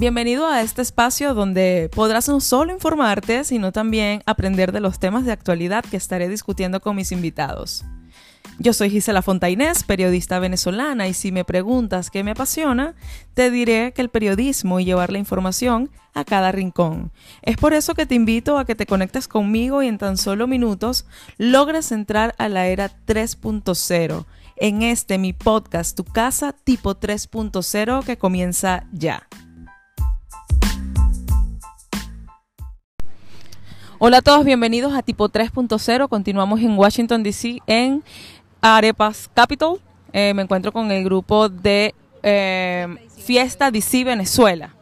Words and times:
Bienvenido 0.00 0.46
a 0.46 0.62
este 0.62 0.80
espacio 0.80 1.34
donde 1.34 1.90
podrás 1.94 2.26
no 2.26 2.40
solo 2.40 2.72
informarte, 2.72 3.44
sino 3.44 3.70
también 3.70 4.22
aprender 4.24 4.72
de 4.72 4.80
los 4.80 4.98
temas 4.98 5.26
de 5.26 5.32
actualidad 5.32 5.84
que 5.84 5.98
estaré 5.98 6.30
discutiendo 6.30 6.80
con 6.80 6.96
mis 6.96 7.12
invitados. 7.12 7.84
Yo 8.58 8.72
soy 8.72 8.88
Gisela 8.88 9.20
Fontainés, 9.20 9.84
periodista 9.84 10.38
venezolana, 10.38 11.06
y 11.06 11.12
si 11.12 11.32
me 11.32 11.44
preguntas 11.44 12.08
qué 12.08 12.24
me 12.24 12.30
apasiona, 12.30 12.94
te 13.34 13.50
diré 13.50 13.92
que 13.92 14.00
el 14.00 14.08
periodismo 14.08 14.80
y 14.80 14.86
llevar 14.86 15.12
la 15.12 15.18
información 15.18 15.90
a 16.14 16.24
cada 16.24 16.50
rincón. 16.50 17.12
Es 17.42 17.58
por 17.58 17.74
eso 17.74 17.92
que 17.94 18.06
te 18.06 18.14
invito 18.14 18.56
a 18.56 18.64
que 18.64 18.74
te 18.74 18.86
conectes 18.86 19.28
conmigo 19.28 19.82
y 19.82 19.88
en 19.88 19.98
tan 19.98 20.16
solo 20.16 20.46
minutos 20.46 21.04
logres 21.36 21.92
entrar 21.92 22.34
a 22.38 22.48
la 22.48 22.68
era 22.68 22.90
3.0 23.06 24.24
en 24.56 24.80
este 24.80 25.18
mi 25.18 25.34
podcast 25.34 25.94
Tu 25.94 26.04
casa 26.04 26.54
tipo 26.54 26.98
3.0 26.98 28.02
que 28.02 28.16
comienza 28.16 28.86
ya. 28.92 29.26
Hola 34.02 34.16
a 34.16 34.22
todos, 34.22 34.46
bienvenidos 34.46 34.94
a 34.94 35.02
Tipo 35.02 35.28
3.0. 35.28 36.08
Continuamos 36.08 36.60
en 36.60 36.78
Washington, 36.78 37.22
D.C., 37.22 37.58
en 37.66 38.02
Arepas 38.62 39.28
Capital. 39.34 39.78
Eh, 40.14 40.32
me 40.32 40.40
encuentro 40.40 40.72
con 40.72 40.90
el 40.90 41.04
grupo 41.04 41.50
de 41.50 41.94
eh, 42.22 42.88
Fiesta 43.18 43.70
DC 43.70 44.04
Venezuela, 44.04 44.74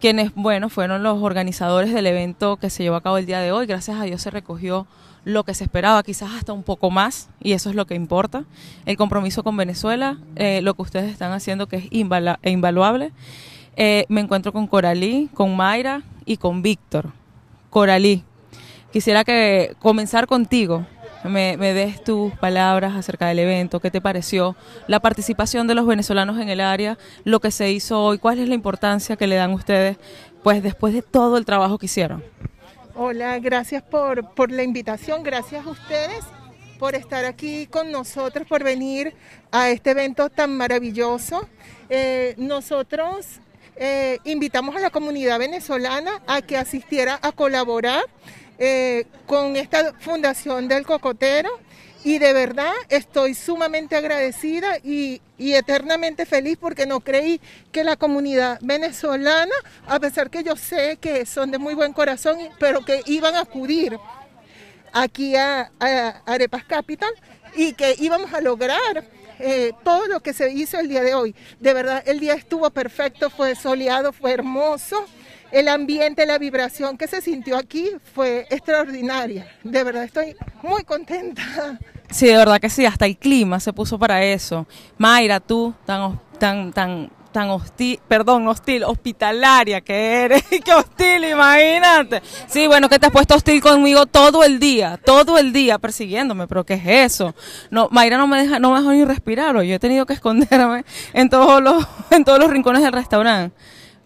quienes, 0.00 0.34
bueno, 0.34 0.68
fueron 0.68 1.04
los 1.04 1.22
organizadores 1.22 1.94
del 1.94 2.08
evento 2.08 2.56
que 2.56 2.68
se 2.68 2.82
llevó 2.82 2.96
a 2.96 3.02
cabo 3.02 3.18
el 3.18 3.26
día 3.26 3.38
de 3.38 3.52
hoy. 3.52 3.66
Gracias 3.66 4.00
a 4.00 4.02
Dios 4.02 4.20
se 4.20 4.32
recogió 4.32 4.88
lo 5.22 5.44
que 5.44 5.54
se 5.54 5.62
esperaba, 5.62 6.02
quizás 6.02 6.32
hasta 6.36 6.52
un 6.52 6.64
poco 6.64 6.90
más, 6.90 7.28
y 7.40 7.52
eso 7.52 7.70
es 7.70 7.76
lo 7.76 7.86
que 7.86 7.94
importa. 7.94 8.46
El 8.84 8.96
compromiso 8.96 9.44
con 9.44 9.56
Venezuela, 9.56 10.18
eh, 10.34 10.60
lo 10.60 10.74
que 10.74 10.82
ustedes 10.82 11.12
están 11.12 11.30
haciendo 11.30 11.68
que 11.68 11.76
es 11.76 11.84
invaluable. 11.92 13.12
me 13.76 14.20
encuentro 14.20 14.52
con 14.52 14.66
Coralí, 14.66 15.30
con 15.34 15.54
Mayra 15.54 16.02
y 16.24 16.38
con 16.38 16.62
Víctor. 16.62 17.12
Coralí, 17.70 18.24
Quisiera 18.92 19.24
que 19.24 19.74
comenzar 19.78 20.26
contigo. 20.26 20.86
Me, 21.24 21.56
des 21.56 22.04
tus 22.04 22.32
palabras 22.34 22.94
acerca 22.94 23.26
del 23.26 23.40
evento, 23.40 23.80
qué 23.80 23.90
te 23.90 24.00
pareció, 24.00 24.54
la 24.86 25.00
participación 25.00 25.66
de 25.66 25.74
los 25.74 25.84
venezolanos 25.84 26.38
en 26.38 26.48
el 26.48 26.60
área, 26.60 26.98
lo 27.24 27.40
que 27.40 27.50
se 27.50 27.72
hizo 27.72 28.00
hoy, 28.00 28.18
cuál 28.18 28.38
es 28.38 28.48
la 28.48 28.54
importancia 28.54 29.16
que 29.16 29.26
le 29.26 29.34
dan 29.34 29.52
ustedes, 29.52 29.96
pues 30.44 30.62
después 30.62 30.94
de 30.94 31.02
todo 31.02 31.36
el 31.36 31.44
trabajo 31.44 31.78
que 31.78 31.86
hicieron. 31.86 32.22
Hola, 32.94 33.40
gracias 33.40 33.82
por, 33.82 34.34
por 34.34 34.52
la 34.52 34.62
invitación, 34.62 35.24
gracias 35.24 35.66
a 35.66 35.70
ustedes 35.70 36.24
por 36.78 36.94
estar 36.94 37.24
aquí 37.24 37.66
con 37.66 37.90
nosotros, 37.90 38.46
por 38.46 38.62
venir 38.62 39.14
a 39.50 39.70
este 39.70 39.90
evento 39.90 40.30
tan 40.30 40.56
maravilloso. 40.56 41.48
Eh, 41.88 42.34
nosotros 42.38 43.40
eh, 43.76 44.18
invitamos 44.24 44.76
a 44.76 44.80
la 44.80 44.90
comunidad 44.90 45.38
venezolana 45.38 46.22
a 46.26 46.42
que 46.42 46.56
asistiera 46.56 47.18
a 47.22 47.32
colaborar 47.32 48.04
eh, 48.58 49.06
con 49.26 49.56
esta 49.56 49.92
fundación 50.00 50.68
del 50.68 50.86
cocotero 50.86 51.50
y 52.06 52.18
de 52.18 52.32
verdad 52.32 52.72
estoy 52.88 53.34
sumamente 53.34 53.96
agradecida 53.96 54.78
y, 54.78 55.20
eternamente 55.38 56.24
feliz 56.24 56.56
porque 56.58 56.86
no 56.86 57.00
creí 57.00 57.40
que 57.72 57.82
la 57.82 57.96
comunidad 57.96 58.58
venezolana, 58.62 59.52
a 59.86 59.98
pesar 59.98 60.30
que 60.30 60.44
yo 60.44 60.54
sé 60.54 60.98
que 60.98 61.26
son 61.26 61.50
de 61.50 61.58
muy 61.58 61.74
buen 61.74 61.92
corazón, 61.92 62.38
pero 62.60 62.84
que 62.84 63.02
iban 63.06 63.34
a 63.34 63.40
acudir 63.40 63.98
aquí 64.92 65.34
a, 65.34 65.72
Arepas 66.24 66.64
Capital 66.64 67.10
y 67.56 67.72
que 67.72 67.96
íbamos 67.98 68.32
a 68.32 68.40
lograr 68.40 69.04
eh, 69.40 69.72
todo 69.82 70.06
lo 70.06 70.20
que 70.20 70.32
se 70.32 70.52
hizo 70.52 70.78
el 70.78 70.88
día 70.88 71.02
de 71.02 71.14
hoy. 71.14 71.34
De 71.58 71.74
verdad, 71.74 72.04
el 72.06 72.20
día 72.20 72.34
estuvo 72.34 72.70
perfecto, 72.70 73.30
fue 73.30 73.56
soleado, 73.56 74.12
fue 74.12 74.32
hermoso 74.32 75.04
el 75.52 75.68
ambiente, 75.68 76.26
la 76.26 76.38
vibración 76.38 76.96
que 76.96 77.06
se 77.06 77.20
sintió 77.20 77.56
aquí 77.56 77.90
fue 78.14 78.46
extraordinaria. 78.50 79.46
De 79.62 79.84
verdad 79.84 80.04
estoy 80.04 80.36
muy 80.62 80.84
contenta. 80.84 81.78
Sí, 82.10 82.26
de 82.26 82.36
verdad 82.36 82.60
que 82.60 82.70
sí, 82.70 82.86
hasta 82.86 83.06
el 83.06 83.16
clima 83.16 83.60
se 83.60 83.72
puso 83.72 83.98
para 83.98 84.22
eso. 84.22 84.66
Mayra, 84.98 85.40
tú, 85.40 85.74
tan, 85.84 86.20
tan, 86.38 86.72
tan, 86.72 87.10
tan 87.36 87.50
hostil, 87.50 88.00
perdón, 88.08 88.48
hostil, 88.48 88.84
hospitalaria 88.84 89.82
que 89.82 90.24
eres, 90.24 90.42
qué 90.64 90.72
hostil, 90.72 91.24
imagínate. 91.24 92.22
Sí, 92.46 92.66
bueno, 92.66 92.88
que 92.88 92.98
te 92.98 93.04
has 93.04 93.12
puesto 93.12 93.34
hostil 93.34 93.60
conmigo 93.60 94.06
todo 94.06 94.42
el 94.42 94.58
día, 94.58 94.98
todo 95.04 95.36
el 95.36 95.52
día 95.52 95.78
persiguiéndome, 95.78 96.46
pero 96.46 96.64
¿qué 96.64 96.74
es 96.74 97.12
eso? 97.12 97.34
No, 97.70 97.88
Mayra 97.90 98.16
no 98.16 98.26
me 98.26 98.42
deja, 98.42 98.58
no 98.58 98.72
me 98.72 98.78
deja 98.78 98.92
ni 98.92 99.04
respirar, 99.04 99.54
yo 99.62 99.74
he 99.74 99.78
tenido 99.78 100.06
que 100.06 100.12
esconderme 100.14 100.86
en 101.12 101.28
todos 101.28 101.62
los, 101.62 101.86
en 102.10 102.24
todos 102.24 102.38
los 102.38 102.50
rincones 102.50 102.82
del 102.82 102.92
restaurante. 102.92 103.54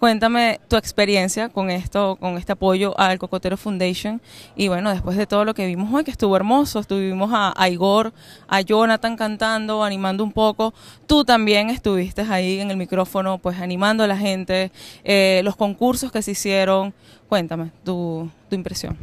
Cuéntame 0.01 0.61
tu 0.67 0.77
experiencia 0.77 1.51
con 1.51 1.69
esto, 1.69 2.17
con 2.17 2.39
este 2.39 2.53
apoyo 2.53 2.99
al 2.99 3.19
Cocotero 3.19 3.59
Foundation. 3.59 4.23
Y 4.57 4.69
bueno, 4.69 4.89
después 4.89 5.15
de 5.19 5.27
todo 5.27 5.45
lo 5.45 5.53
que 5.53 5.67
vimos 5.67 5.93
hoy, 5.93 6.05
que 6.05 6.11
estuvo 6.11 6.35
hermoso, 6.35 6.79
estuvimos 6.79 7.31
a, 7.35 7.69
Igor, 7.69 8.15
a 8.49 8.63
Jonathan 8.63 9.15
cantando, 9.15 9.85
animando 9.85 10.25
un 10.25 10.33
poco. 10.33 10.73
Tú 11.07 11.27
también 11.27 11.69
estuviste 11.69 12.23
ahí 12.23 12.61
en 12.61 12.71
el 12.71 12.79
micrófono, 12.79 13.37
pues 13.37 13.61
animando 13.61 14.03
a 14.03 14.07
la 14.07 14.17
gente, 14.17 14.73
eh, 15.05 15.43
los 15.45 15.55
concursos 15.55 16.11
que 16.11 16.23
se 16.23 16.31
hicieron. 16.31 16.95
Cuéntame 17.29 17.71
tu, 17.85 18.31
tu 18.49 18.57
impresión. 18.57 18.97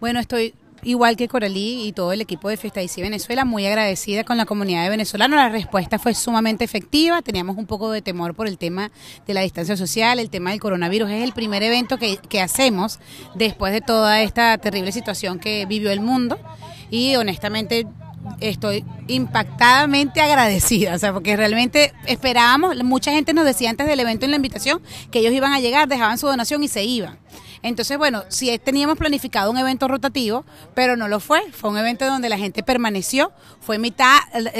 Bueno, 0.00 0.18
estoy 0.18 0.52
igual 0.84 1.16
que 1.16 1.28
Coralí 1.28 1.86
y 1.86 1.92
todo 1.92 2.12
el 2.12 2.20
equipo 2.20 2.48
de 2.48 2.56
Fiesta 2.56 2.80
DC 2.80 3.02
Venezuela, 3.02 3.44
muy 3.44 3.66
agradecida 3.66 4.24
con 4.24 4.36
la 4.36 4.46
comunidad 4.46 4.84
de 4.84 4.90
venezolanos. 4.90 5.36
La 5.36 5.48
respuesta 5.48 5.98
fue 5.98 6.14
sumamente 6.14 6.64
efectiva. 6.64 7.22
Teníamos 7.22 7.56
un 7.56 7.66
poco 7.66 7.90
de 7.90 8.02
temor 8.02 8.34
por 8.34 8.46
el 8.46 8.58
tema 8.58 8.90
de 9.26 9.34
la 9.34 9.40
distancia 9.40 9.76
social, 9.76 10.18
el 10.18 10.30
tema 10.30 10.50
del 10.50 10.60
coronavirus. 10.60 11.10
Es 11.10 11.24
el 11.24 11.32
primer 11.32 11.62
evento 11.62 11.98
que 11.98 12.40
hacemos 12.40 13.00
después 13.34 13.72
de 13.72 13.80
toda 13.80 14.22
esta 14.22 14.56
terrible 14.58 14.92
situación 14.92 15.38
que 15.38 15.66
vivió 15.66 15.90
el 15.90 16.00
mundo. 16.00 16.38
Y 16.90 17.16
honestamente 17.16 17.86
estoy 18.40 18.84
impactadamente 19.06 20.20
agradecida, 20.20 20.94
o 20.94 20.98
sea, 20.98 21.12
porque 21.12 21.36
realmente 21.36 21.92
esperábamos, 22.06 22.82
mucha 22.82 23.12
gente 23.12 23.34
nos 23.34 23.44
decía 23.44 23.70
antes 23.70 23.86
del 23.86 24.00
evento 24.00 24.24
en 24.24 24.30
la 24.30 24.36
invitación 24.36 24.80
que 25.10 25.18
ellos 25.20 25.32
iban 25.32 25.52
a 25.52 25.60
llegar, 25.60 25.88
dejaban 25.88 26.18
su 26.18 26.26
donación 26.26 26.62
y 26.62 26.68
se 26.68 26.84
iban. 26.84 27.18
Entonces, 27.64 27.96
bueno, 27.96 28.24
sí 28.28 28.56
teníamos 28.62 28.98
planificado 28.98 29.50
un 29.50 29.56
evento 29.56 29.88
rotativo, 29.88 30.44
pero 30.74 30.98
no 30.98 31.08
lo 31.08 31.18
fue. 31.18 31.40
Fue 31.50 31.70
un 31.70 31.78
evento 31.78 32.04
donde 32.04 32.28
la 32.28 32.36
gente 32.36 32.62
permaneció. 32.62 33.32
Fue 33.62 33.78
mitad, 33.78 34.18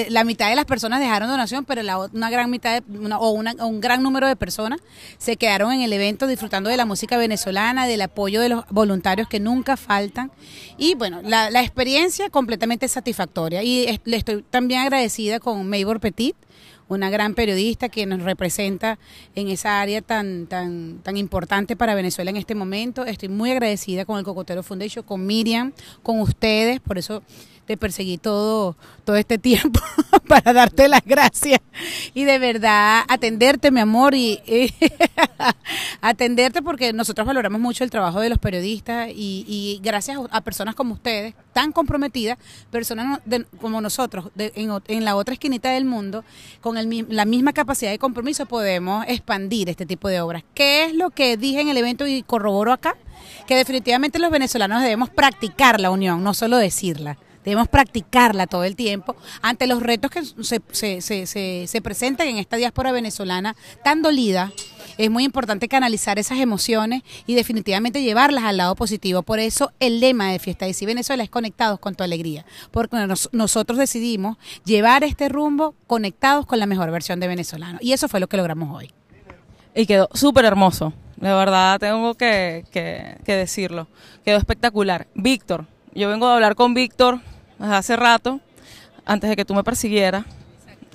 la 0.08 0.24
mitad 0.24 0.48
de 0.48 0.56
las 0.56 0.64
personas 0.64 1.00
dejaron 1.00 1.28
donación, 1.28 1.66
pero 1.66 1.82
la, 1.82 1.98
una 1.98 2.30
gran 2.30 2.50
mitad 2.50 2.82
o, 3.20 3.30
un 3.30 3.80
gran 3.82 4.02
número 4.02 4.26
de 4.26 4.36
personas 4.36 4.80
se 5.18 5.36
quedaron 5.36 5.70
en 5.74 5.82
el 5.82 5.92
evento 5.92 6.26
disfrutando 6.26 6.70
de 6.70 6.78
la 6.78 6.86
música 6.86 7.18
venezolana, 7.18 7.86
del 7.86 8.00
apoyo 8.00 8.40
de 8.40 8.48
los 8.48 8.64
voluntarios 8.70 9.28
que 9.28 9.38
nunca 9.38 9.76
faltan. 9.76 10.32
Y 10.78 10.94
bueno, 10.94 11.20
la, 11.22 11.50
la 11.50 11.60
experiencia 11.60 12.30
completamente 12.30 12.88
satisfactoria. 12.88 13.62
Y 13.62 14.00
le 14.04 14.16
estoy 14.16 14.42
también 14.48 14.80
agradecida 14.80 15.40
con 15.40 15.68
Maybor 15.68 16.00
Petit 16.00 16.34
una 16.88 17.10
gran 17.10 17.34
periodista 17.34 17.88
que 17.88 18.06
nos 18.06 18.22
representa 18.22 18.98
en 19.34 19.48
esa 19.48 19.80
área 19.80 20.02
tan, 20.02 20.46
tan, 20.46 20.98
tan 21.02 21.16
importante 21.16 21.76
para 21.76 21.94
Venezuela 21.94 22.30
en 22.30 22.36
este 22.36 22.54
momento. 22.54 23.04
Estoy 23.04 23.28
muy 23.28 23.50
agradecida 23.50 24.04
con 24.04 24.18
el 24.18 24.24
Cocotero 24.24 24.62
Foundation, 24.62 25.04
con 25.04 25.24
Miriam, 25.26 25.72
con 26.02 26.20
ustedes, 26.20 26.80
por 26.80 26.98
eso 26.98 27.22
te 27.66 27.76
perseguí 27.76 28.18
todo, 28.18 28.76
todo 29.04 29.16
este 29.16 29.38
tiempo 29.38 29.80
para 30.28 30.52
darte 30.52 30.88
las 30.88 31.04
gracias 31.04 31.60
y 32.12 32.24
de 32.24 32.38
verdad 32.38 33.02
atenderte, 33.08 33.70
mi 33.70 33.80
amor, 33.80 34.14
y, 34.14 34.40
atenderte 36.00 36.62
porque 36.62 36.92
nosotros 36.92 37.26
valoramos 37.26 37.60
mucho 37.60 37.84
el 37.84 37.90
trabajo 37.90 38.20
de 38.20 38.28
los 38.28 38.38
periodistas 38.38 39.08
y, 39.14 39.80
gracias 39.82 40.18
a 40.30 40.40
personas 40.40 40.74
como 40.74 40.94
ustedes, 40.94 41.34
tan 41.52 41.72
comprometidas, 41.72 42.38
personas 42.70 43.20
como 43.60 43.80
nosotros, 43.80 44.30
en, 44.36 45.04
la 45.04 45.16
otra 45.16 45.34
esquinita 45.34 45.70
del 45.70 45.84
mundo, 45.84 46.24
con 46.60 46.76
la 47.08 47.24
misma 47.24 47.52
capacidad 47.52 47.90
de 47.90 47.98
compromiso, 47.98 48.46
podemos 48.46 49.04
expandir 49.08 49.68
este 49.68 49.86
tipo 49.86 50.08
de 50.08 50.20
obras. 50.20 50.44
¿Qué 50.54 50.84
es 50.84 50.94
lo 50.94 51.10
que 51.10 51.36
dije 51.36 51.60
en 51.60 51.68
el 51.68 51.76
evento 51.76 52.06
y 52.06 52.22
corroboro 52.22 52.72
acá? 52.72 52.96
Que 53.46 53.56
definitivamente 53.56 54.18
los 54.18 54.30
venezolanos 54.30 54.82
debemos 54.82 55.10
practicar 55.10 55.80
la 55.80 55.90
unión, 55.90 56.22
no 56.22 56.34
solo 56.34 56.56
decirla. 56.56 57.18
Debemos 57.44 57.68
practicarla 57.68 58.46
todo 58.46 58.64
el 58.64 58.76
tiempo 58.76 59.16
ante 59.42 59.66
los 59.66 59.82
retos 59.82 60.10
que 60.10 60.24
se, 60.24 60.60
se, 61.00 61.26
se, 61.26 61.66
se 61.66 61.82
presentan 61.82 62.28
en 62.28 62.38
esta 62.38 62.56
diáspora 62.56 62.92
venezolana 62.92 63.54
tan 63.82 64.02
dolida 64.02 64.52
es 64.98 65.10
muy 65.10 65.24
importante 65.24 65.68
canalizar 65.68 66.18
esas 66.18 66.38
emociones 66.38 67.02
y 67.26 67.34
definitivamente 67.34 68.02
llevarlas 68.02 68.44
al 68.44 68.56
lado 68.56 68.74
positivo. 68.74 69.22
Por 69.22 69.38
eso 69.38 69.72
el 69.80 70.00
lema 70.00 70.30
de 70.30 70.38
Fiesta 70.38 70.66
de 70.66 70.86
Venezuela 70.86 71.22
es 71.22 71.30
conectados 71.30 71.78
con 71.80 71.94
tu 71.94 72.04
alegría, 72.04 72.44
porque 72.70 72.96
nosotros 73.32 73.78
decidimos 73.78 74.36
llevar 74.64 75.04
este 75.04 75.28
rumbo 75.28 75.74
conectados 75.86 76.46
con 76.46 76.58
la 76.58 76.66
mejor 76.66 76.90
versión 76.90 77.20
de 77.20 77.28
venezolano. 77.28 77.78
Y 77.80 77.92
eso 77.92 78.08
fue 78.08 78.20
lo 78.20 78.28
que 78.28 78.36
logramos 78.36 78.76
hoy. 78.76 78.90
Y 79.74 79.86
quedó 79.86 80.08
súper 80.12 80.44
hermoso, 80.44 80.92
de 81.16 81.32
verdad 81.32 81.80
tengo 81.80 82.14
que, 82.14 82.64
que 82.72 83.34
decirlo. 83.34 83.88
Quedó 84.24 84.36
espectacular. 84.36 85.08
Víctor, 85.14 85.66
yo 85.94 86.08
vengo 86.08 86.28
a 86.28 86.34
hablar 86.34 86.54
con 86.54 86.74
Víctor 86.74 87.20
hace 87.58 87.96
rato, 87.96 88.40
antes 89.04 89.30
de 89.30 89.36
que 89.36 89.44
tú 89.44 89.54
me 89.54 89.64
persiguieras. 89.64 90.24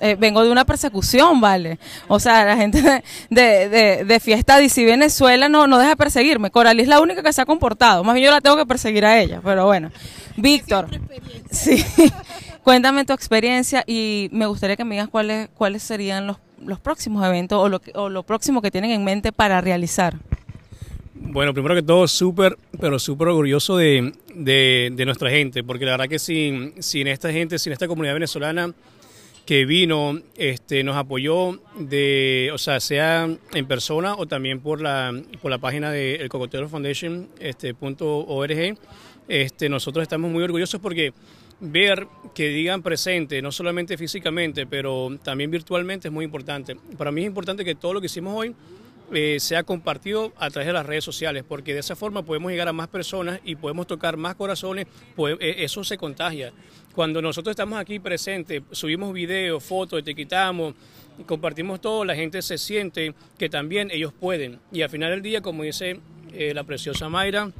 eh, 0.00 0.16
vengo 0.18 0.42
de 0.42 0.50
una 0.50 0.64
persecución, 0.64 1.40
¿vale? 1.40 1.78
O 2.08 2.18
sea, 2.18 2.44
la 2.44 2.56
gente 2.56 2.80
de, 2.80 3.68
de, 3.68 4.04
de, 4.04 4.20
Fiesta 4.20 4.56
DC 4.56 4.84
Venezuela 4.84 5.48
no, 5.48 5.66
no 5.66 5.78
deja 5.78 5.94
perseguirme. 5.96 6.50
Coralie 6.50 6.82
es 6.82 6.88
la 6.88 7.00
única 7.00 7.22
que 7.22 7.32
se 7.32 7.42
ha 7.42 7.46
comportado. 7.46 8.02
Más 8.02 8.14
bien 8.14 8.26
yo 8.26 8.30
la 8.32 8.40
tengo 8.40 8.56
que 8.56 8.66
perseguir 8.66 9.04
a 9.04 9.18
ella, 9.18 9.40
pero 9.44 9.66
bueno. 9.66 9.90
Víctor, 10.36 10.88
sí, 11.50 11.84
cuéntame 12.64 13.04
tu 13.04 13.12
experiencia 13.12 13.84
y 13.86 14.30
me 14.32 14.46
gustaría 14.46 14.76
que 14.76 14.84
me 14.84 14.94
digas 14.94 15.08
cuáles, 15.08 15.48
cuáles 15.54 15.82
serían 15.82 16.26
los, 16.26 16.38
los 16.64 16.80
próximos 16.80 17.26
eventos 17.26 17.58
o 17.58 17.68
lo, 17.68 17.82
o 17.94 18.08
lo 18.08 18.22
próximo 18.22 18.62
que 18.62 18.70
tienen 18.70 18.92
en 18.92 19.04
mente 19.04 19.32
para 19.32 19.60
realizar. 19.60 20.14
Bueno, 21.22 21.52
primero 21.54 21.74
que 21.74 21.82
todo, 21.82 22.08
súper, 22.08 22.56
pero 22.80 22.98
súper 22.98 23.28
orgulloso 23.28 23.76
de, 23.76 24.12
de, 24.34 25.04
nuestra 25.04 25.30
gente, 25.30 25.62
porque 25.62 25.84
la 25.84 25.92
verdad 25.92 26.08
que 26.08 26.18
sin, 26.18 26.82
sin 26.82 27.06
esta 27.06 27.30
gente, 27.30 27.58
sin 27.58 27.72
esta 27.72 27.86
comunidad 27.86 28.14
venezolana, 28.14 28.74
que 29.46 29.64
vino, 29.64 30.18
este, 30.36 30.82
nos 30.82 30.96
apoyó 30.96 31.60
de, 31.78 32.50
o 32.52 32.58
sea, 32.58 32.80
sea 32.80 33.28
en 33.52 33.66
persona 33.66 34.14
o 34.16 34.26
también 34.26 34.60
por 34.60 34.80
la, 34.80 35.12
por 35.40 35.50
la 35.50 35.58
página 35.58 35.92
de 35.92 36.16
El 36.16 36.28
Cocotero 36.28 36.68
Foundation, 36.68 37.28
este, 37.38 37.74
punto 37.74 38.26
org. 38.26 38.76
Este, 39.28 39.68
nosotros 39.68 40.02
estamos 40.02 40.30
muy 40.32 40.42
orgullosos 40.42 40.80
porque 40.80 41.12
ver 41.60 42.08
que 42.34 42.48
digan 42.48 42.82
presente, 42.82 43.40
no 43.42 43.52
solamente 43.52 43.96
físicamente, 43.96 44.66
pero 44.66 45.16
también 45.22 45.50
virtualmente 45.50 46.08
es 46.08 46.12
muy 46.12 46.24
importante. 46.24 46.76
Para 46.96 47.12
mí 47.12 47.20
es 47.20 47.26
importante 47.26 47.64
que 47.64 47.74
todo 47.74 47.94
lo 47.94 48.00
que 48.00 48.06
hicimos 48.06 48.34
hoy 48.34 48.54
eh, 49.12 49.38
sea 49.40 49.62
compartido 49.62 50.32
a 50.38 50.50
través 50.50 50.66
de 50.66 50.72
las 50.72 50.86
redes 50.86 51.04
sociales, 51.04 51.44
porque 51.46 51.74
de 51.74 51.80
esa 51.80 51.96
forma 51.96 52.22
podemos 52.22 52.50
llegar 52.50 52.68
a 52.68 52.72
más 52.72 52.88
personas 52.88 53.40
y 53.44 53.56
podemos 53.56 53.86
tocar 53.86 54.16
más 54.16 54.36
corazones, 54.36 54.86
pues, 55.16 55.36
eh, 55.40 55.56
eso 55.58 55.82
se 55.84 55.98
contagia. 55.98 56.52
Cuando 56.94 57.22
nosotros 57.22 57.52
estamos 57.52 57.78
aquí 57.78 57.98
presentes, 57.98 58.62
subimos 58.70 59.12
videos, 59.12 59.62
fotos, 59.62 60.00
etiquetamos, 60.00 60.74
compartimos 61.26 61.80
todo, 61.80 62.04
la 62.04 62.14
gente 62.14 62.42
se 62.42 62.58
siente 62.58 63.14
que 63.38 63.48
también 63.48 63.90
ellos 63.90 64.12
pueden. 64.12 64.58
Y 64.72 64.82
al 64.82 64.90
final 64.90 65.10
del 65.10 65.22
día, 65.22 65.40
como 65.40 65.62
dice 65.62 66.00
eh, 66.32 66.54
la 66.54 66.64
preciosa 66.64 67.08
Mayra, 67.08 67.50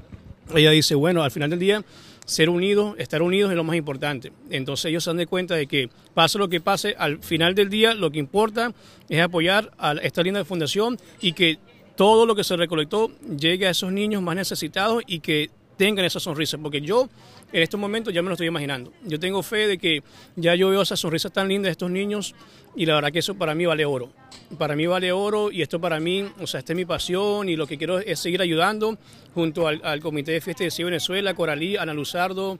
ella 0.54 0.70
dice, 0.70 0.94
bueno, 0.94 1.22
al 1.22 1.30
final 1.30 1.50
del 1.50 1.58
día 1.58 1.84
ser 2.30 2.48
unidos, 2.48 2.94
estar 2.98 3.22
unidos 3.22 3.50
es 3.50 3.56
lo 3.56 3.64
más 3.64 3.74
importante. 3.74 4.32
Entonces 4.50 4.84
ellos 4.84 5.02
se 5.02 5.10
dan 5.10 5.16
de 5.16 5.26
cuenta 5.26 5.56
de 5.56 5.66
que 5.66 5.90
pase 6.14 6.38
lo 6.38 6.48
que 6.48 6.60
pase, 6.60 6.94
al 6.96 7.18
final 7.24 7.56
del 7.56 7.68
día 7.68 7.92
lo 7.92 8.12
que 8.12 8.20
importa 8.20 8.72
es 9.08 9.20
apoyar 9.20 9.72
a 9.78 9.94
esta 9.94 10.22
linda 10.22 10.44
fundación 10.44 10.96
y 11.20 11.32
que 11.32 11.58
todo 11.96 12.26
lo 12.26 12.36
que 12.36 12.44
se 12.44 12.56
recolectó 12.56 13.10
llegue 13.36 13.66
a 13.66 13.70
esos 13.70 13.92
niños 13.92 14.22
más 14.22 14.36
necesitados 14.36 15.02
y 15.08 15.18
que 15.18 15.50
tengan 15.80 16.04
esa 16.04 16.20
sonrisa, 16.20 16.58
porque 16.58 16.82
yo 16.82 17.08
en 17.50 17.62
estos 17.62 17.80
momentos 17.80 18.12
ya 18.12 18.20
me 18.20 18.28
lo 18.28 18.34
estoy 18.34 18.48
imaginando. 18.48 18.92
Yo 19.02 19.18
tengo 19.18 19.42
fe 19.42 19.66
de 19.66 19.78
que 19.78 20.02
ya 20.36 20.54
yo 20.54 20.68
veo 20.68 20.82
esas 20.82 21.00
sonrisas 21.00 21.32
tan 21.32 21.48
lindas 21.48 21.68
de 21.68 21.70
estos 21.70 21.90
niños 21.90 22.34
y 22.76 22.84
la 22.84 22.96
verdad 22.96 23.10
que 23.10 23.20
eso 23.20 23.34
para 23.34 23.54
mí 23.54 23.64
vale 23.64 23.86
oro. 23.86 24.10
Para 24.58 24.76
mí 24.76 24.86
vale 24.86 25.10
oro 25.10 25.50
y 25.50 25.62
esto 25.62 25.80
para 25.80 25.98
mí, 25.98 26.30
o 26.38 26.46
sea, 26.46 26.58
esta 26.58 26.74
es 26.74 26.76
mi 26.76 26.84
pasión 26.84 27.48
y 27.48 27.56
lo 27.56 27.66
que 27.66 27.78
quiero 27.78 27.98
es 27.98 28.18
seguir 28.18 28.42
ayudando 28.42 28.98
junto 29.32 29.66
al, 29.66 30.00
Comité 30.02 30.32
de 30.32 30.42
Fiesta 30.42 30.64
de 30.64 30.84
Venezuela, 30.84 31.32
Coralí, 31.32 31.78
Ana 31.78 31.94
Luzardo, 31.94 32.58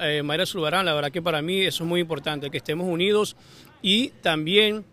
eh, 0.00 0.22
Mayra 0.24 0.44
Zulbarán. 0.44 0.84
La 0.84 0.94
verdad 0.94 1.12
que 1.12 1.22
para 1.22 1.40
mí 1.40 1.60
eso 1.60 1.84
es 1.84 1.88
muy 1.88 2.00
importante, 2.00 2.50
que 2.50 2.56
estemos 2.56 2.88
unidos 2.88 3.36
y 3.82 4.08
también 4.20 4.84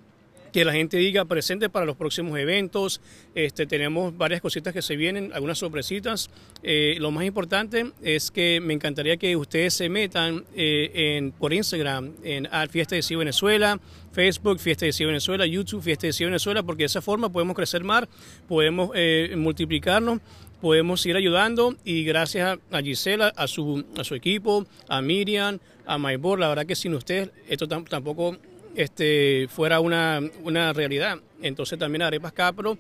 que 0.55 0.63
la 0.63 0.71
gente 0.71 0.95
diga 0.95 1.25
presente 1.25 1.69
para 1.69 1.85
los 1.85 1.97
próximos 1.97 2.39
eventos. 2.39 3.01
Este, 3.35 3.65
tenemos 3.67 4.17
varias 4.17 4.39
cositas 4.39 4.73
que 4.73 4.81
se 4.81 4.95
vienen, 4.95 5.33
algunas 5.33 5.57
sorpresitas. 5.57 6.29
Eh, 6.63 6.95
lo 6.99 7.11
más 7.11 7.25
importante 7.25 7.91
es 8.01 8.31
que 8.31 8.61
me 8.61 8.73
encantaría 8.73 9.17
que 9.17 9.35
ustedes 9.35 9.73
se 9.73 9.89
metan 9.89 10.45
eh, 10.55 11.17
en, 11.17 11.33
por 11.33 11.51
Instagram 11.51 12.13
en 12.23 12.47
Fiesta 12.69 12.95
de 12.95 13.01
Sí 13.01 13.17
Venezuela, 13.17 13.81
Facebook 14.13 14.59
Fiesta 14.59 14.85
de 14.85 14.93
Sí 14.93 15.03
Venezuela, 15.03 15.45
YouTube 15.45 15.83
Fiesta 15.83 16.07
de 16.07 16.13
Sí 16.13 16.23
Venezuela, 16.23 16.63
porque 16.63 16.83
de 16.83 16.87
esa 16.87 17.01
forma 17.01 17.27
podemos 17.29 17.53
crecer 17.53 17.83
más, 17.83 18.05
podemos 18.47 18.91
eh, 18.95 19.35
multiplicarnos 19.35 20.21
podemos 20.61 21.01
seguir 21.01 21.17
ayudando 21.17 21.75
y 21.83 22.05
gracias 22.05 22.57
a 22.71 22.81
Gisela, 22.81 23.27
a 23.35 23.45
su, 23.45 23.83
a 23.97 24.05
su 24.05 24.15
equipo, 24.15 24.65
a 24.87 25.01
Miriam, 25.01 25.59
a 25.85 25.97
Maybor, 25.97 26.39
la 26.39 26.47
verdad 26.47 26.65
que 26.65 26.75
sin 26.75 26.95
ustedes 26.95 27.29
esto 27.49 27.67
tampoco 27.67 28.37
este, 28.75 29.47
fuera 29.49 29.79
una, 29.79 30.21
una 30.43 30.73
realidad. 30.73 31.17
Entonces 31.41 31.79
también 31.79 32.01
Arepas 32.01 32.33
Capro, 32.33 32.77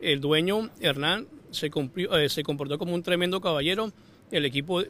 el 0.00 0.20
dueño 0.20 0.70
Hernán, 0.80 1.26
se, 1.50 1.70
cumplió, 1.70 2.16
eh, 2.16 2.28
se 2.28 2.42
comportó 2.42 2.78
como 2.78 2.94
un 2.94 3.02
tremendo 3.02 3.40
caballero, 3.40 3.90
el 4.30 4.44
equipo 4.44 4.82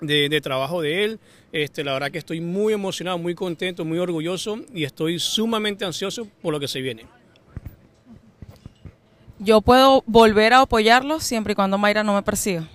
de, 0.00 0.28
de, 0.28 0.40
trabajo 0.40 0.82
de 0.82 1.04
él. 1.04 1.20
Este, 1.52 1.82
la 1.82 1.94
verdad 1.94 2.10
que 2.10 2.18
estoy 2.18 2.40
muy 2.40 2.72
emocionado, 2.72 3.18
muy 3.18 3.34
contento, 3.34 3.84
muy 3.84 3.98
orgulloso 3.98 4.60
y 4.74 4.84
estoy 4.84 5.18
sumamente 5.18 5.84
ansioso 5.84 6.28
por 6.42 6.52
lo 6.52 6.60
que 6.60 6.68
se 6.68 6.80
viene. 6.80 7.06
Yo 9.38 9.60
puedo 9.60 10.02
volver 10.06 10.52
a 10.52 10.62
apoyarlo 10.62 11.20
siempre 11.20 11.52
y 11.52 11.54
cuando 11.54 11.78
Mayra 11.78 12.02
no 12.02 12.14
me 12.14 12.22
persiga. 12.22 12.68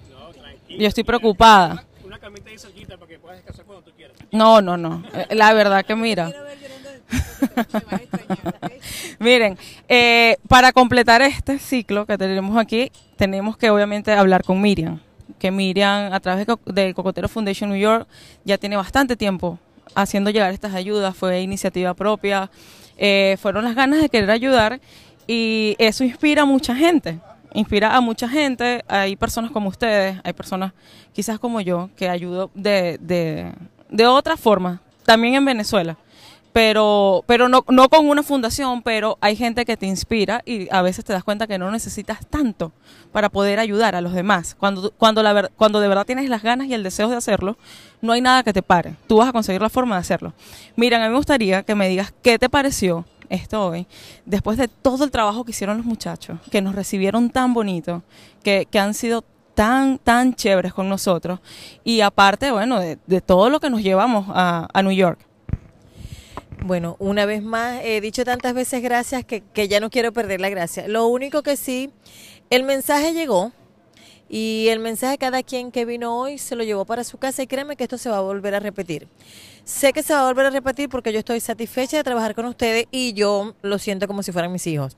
Yo 0.69 0.87
estoy 0.87 1.03
preocupada. 1.03 1.85
Una 2.03 2.17
camita 2.17 2.49
ahí 2.49 2.57
cerquita 2.57 2.97
para 2.97 3.09
que 3.09 3.19
puedas 3.19 3.37
descansar 3.37 3.65
cuando 3.65 3.83
tú 3.83 3.91
quieras. 3.95 4.17
No, 4.31 4.61
no, 4.61 4.77
no. 4.77 5.03
Eh, 5.13 5.35
la 5.35 5.53
verdad 5.53 5.85
que 5.85 5.95
mira. 5.95 6.33
Miren, 9.19 9.57
eh, 9.87 10.37
para 10.47 10.71
completar 10.71 11.21
este 11.21 11.59
ciclo 11.59 12.05
que 12.05 12.17
tenemos 12.17 12.57
aquí, 12.57 12.91
tenemos 13.15 13.57
que 13.57 13.69
obviamente 13.69 14.11
hablar 14.11 14.43
con 14.43 14.61
Miriam. 14.61 14.99
Que 15.39 15.51
Miriam, 15.51 16.13
a 16.13 16.19
través 16.19 16.47
de, 16.65 16.93
Cocotero 16.93 17.27
Foundation 17.29 17.69
New 17.69 17.79
York, 17.79 18.07
ya 18.43 18.57
tiene 18.57 18.75
bastante 18.75 19.15
tiempo 19.15 19.59
haciendo 19.95 20.29
llegar 20.29 20.53
estas 20.53 20.73
ayudas. 20.73 21.15
Fue 21.15 21.41
iniciativa 21.41 21.93
propia, 21.93 22.49
eh, 22.97 23.37
fueron 23.41 23.63
las 23.63 23.75
ganas 23.75 24.01
de 24.01 24.09
querer 24.09 24.31
ayudar 24.31 24.79
y 25.27 25.75
eso 25.79 26.03
inspira 26.03 26.43
a 26.43 26.45
mucha 26.45 26.75
gente. 26.75 27.19
Inspira 27.53 27.95
a 27.95 28.01
mucha 28.01 28.27
gente. 28.27 28.83
Hay 28.87 29.15
personas 29.15 29.51
como 29.51 29.69
ustedes, 29.69 30.19
hay 30.23 30.33
personas 30.33 30.73
quizás 31.13 31.39
como 31.39 31.61
yo 31.61 31.89
que 31.95 32.09
ayudo 32.09 32.49
de, 32.55 32.97
de, 32.99 33.53
de 33.89 34.07
otra 34.07 34.37
forma, 34.37 34.81
también 35.05 35.35
en 35.35 35.45
Venezuela 35.45 35.97
pero, 36.53 37.23
pero 37.25 37.49
no, 37.49 37.65
no 37.67 37.89
con 37.89 38.07
una 38.07 38.21
fundación, 38.21 38.83
pero 38.83 39.17
hay 39.21 39.35
gente 39.35 39.65
que 39.65 39.75
te 39.75 39.87
inspira 39.87 40.43
y 40.45 40.67
a 40.71 40.83
veces 40.83 41.03
te 41.03 41.11
das 41.11 41.23
cuenta 41.23 41.47
que 41.47 41.57
no 41.57 41.71
necesitas 41.71 42.25
tanto 42.27 42.71
para 43.11 43.29
poder 43.29 43.59
ayudar 43.59 43.95
a 43.95 44.01
los 44.01 44.13
demás. 44.13 44.55
Cuando, 44.57 44.91
cuando, 44.91 45.23
la 45.23 45.49
cuando 45.57 45.79
de 45.79 45.87
verdad 45.87 46.05
tienes 46.05 46.29
las 46.29 46.43
ganas 46.43 46.67
y 46.67 46.75
el 46.75 46.83
deseo 46.83 47.09
de 47.09 47.15
hacerlo, 47.15 47.57
no 48.01 48.13
hay 48.13 48.21
nada 48.21 48.43
que 48.43 48.53
te 48.53 48.61
pare. 48.61 48.95
Tú 49.07 49.17
vas 49.17 49.29
a 49.29 49.33
conseguir 49.33 49.61
la 49.61 49.69
forma 49.69 49.95
de 49.95 50.01
hacerlo. 50.01 50.33
Miren, 50.75 51.01
a 51.01 51.05
mí 51.05 51.11
me 51.11 51.17
gustaría 51.17 51.63
que 51.63 51.73
me 51.73 51.89
digas 51.89 52.13
qué 52.21 52.37
te 52.37 52.49
pareció 52.49 53.05
esto 53.29 53.65
hoy, 53.65 53.87
después 54.25 54.59
de 54.59 54.67
todo 54.67 55.03
el 55.05 55.09
trabajo 55.09 55.43
que 55.43 55.51
hicieron 55.51 55.77
los 55.77 55.85
muchachos, 55.87 56.37
que 56.51 56.61
nos 56.61 56.75
recibieron 56.75 57.31
tan 57.31 57.55
bonito, 57.55 58.03
que, 58.43 58.67
que 58.69 58.77
han 58.77 58.93
sido 58.93 59.23
tan, 59.55 59.97
tan 59.97 60.35
chéveres 60.35 60.71
con 60.71 60.87
nosotros, 60.87 61.39
y 61.83 62.01
aparte, 62.01 62.51
bueno, 62.51 62.79
de, 62.79 62.99
de 63.07 63.21
todo 63.21 63.49
lo 63.49 63.59
que 63.59 63.71
nos 63.71 63.81
llevamos 63.81 64.27
a, 64.29 64.67
a 64.71 64.83
New 64.83 64.91
York. 64.91 65.19
Bueno, 66.65 66.95
una 66.99 67.25
vez 67.25 67.43
más, 67.43 67.81
he 67.83 67.99
dicho 67.99 68.23
tantas 68.23 68.53
veces 68.53 68.81
gracias 68.81 69.25
que, 69.25 69.43
ya 69.67 69.81
no 69.81 69.89
quiero 69.89 70.13
perder 70.13 70.39
la 70.39 70.47
gracia. 70.47 70.87
Lo 70.87 71.07
único 71.07 71.43
que 71.43 71.57
sí, 71.57 71.89
el 72.49 72.63
mensaje 72.63 73.11
llegó 73.11 73.51
y 74.29 74.67
el 74.69 74.79
mensaje 74.79 75.17
cada 75.17 75.43
quien 75.43 75.73
que 75.73 75.83
vino 75.83 76.17
hoy 76.17 76.37
se 76.37 76.55
lo 76.55 76.63
llevó 76.63 76.85
para 76.85 77.03
su 77.03 77.17
casa 77.17 77.43
y 77.43 77.47
créeme 77.47 77.75
que 77.75 77.83
esto 77.83 77.97
se 77.97 78.09
va 78.09 78.19
a 78.19 78.21
volver 78.21 78.55
a 78.55 78.61
repetir. 78.61 79.09
Sé 79.65 79.91
que 79.91 80.03
se 80.03 80.13
va 80.13 80.21
a 80.21 80.23
volver 80.23 80.45
a 80.45 80.51
repetir 80.51 80.87
porque 80.87 81.11
yo 81.11 81.19
estoy 81.19 81.41
satisfecha 81.41 81.97
de 81.97 82.03
trabajar 82.05 82.33
con 82.33 82.45
ustedes 82.45 82.85
y 82.91 83.11
yo 83.11 83.55
lo 83.61 83.77
siento 83.77 84.07
como 84.07 84.23
si 84.23 84.31
fueran 84.31 84.53
mis 84.53 84.65
hijos 84.65 84.95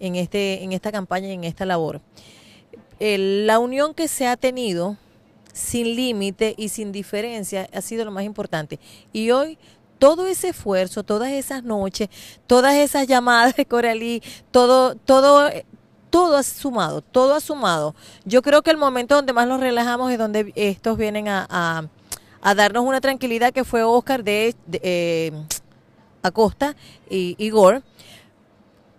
en, 0.00 0.16
este, 0.16 0.64
en 0.64 0.72
esta 0.72 0.90
campaña 0.92 1.28
y 1.28 1.32
en 1.32 1.44
esta 1.44 1.66
labor. 1.66 2.00
la 2.98 3.58
unión 3.58 3.92
que 3.92 4.08
se 4.08 4.26
ha 4.26 4.38
tenido 4.38 4.96
sin 5.52 5.94
límite 5.94 6.54
y 6.56 6.70
sin 6.70 6.90
diferencia 6.90 7.68
ha 7.74 7.82
sido 7.82 8.06
lo 8.06 8.10
más 8.10 8.24
importante. 8.24 8.80
Y 9.12 9.30
hoy 9.30 9.58
todo 10.02 10.26
ese 10.26 10.48
esfuerzo, 10.48 11.04
todas 11.04 11.30
esas 11.30 11.62
noches, 11.62 12.08
todas 12.48 12.74
esas 12.74 13.06
llamadas 13.06 13.54
de 13.54 13.66
Coralí, 13.66 14.20
todo, 14.50 14.96
todo, 14.96 15.48
todo 16.10 16.36
ha 16.38 16.42
sumado, 16.42 17.02
todo 17.02 17.36
ha 17.36 17.40
sumado. 17.40 17.94
Yo 18.24 18.42
creo 18.42 18.62
que 18.62 18.72
el 18.72 18.78
momento 18.78 19.14
donde 19.14 19.32
más 19.32 19.46
nos 19.46 19.60
relajamos 19.60 20.10
es 20.10 20.18
donde 20.18 20.52
estos 20.56 20.98
vienen 20.98 21.28
a, 21.28 21.88
darnos 22.42 22.84
una 22.84 23.00
tranquilidad 23.00 23.52
que 23.52 23.62
fue 23.62 23.84
Oscar 23.84 24.24
de, 24.24 24.56
eh, 24.72 25.30
Acosta 26.24 26.74
y 27.08 27.36
Igor 27.38 27.84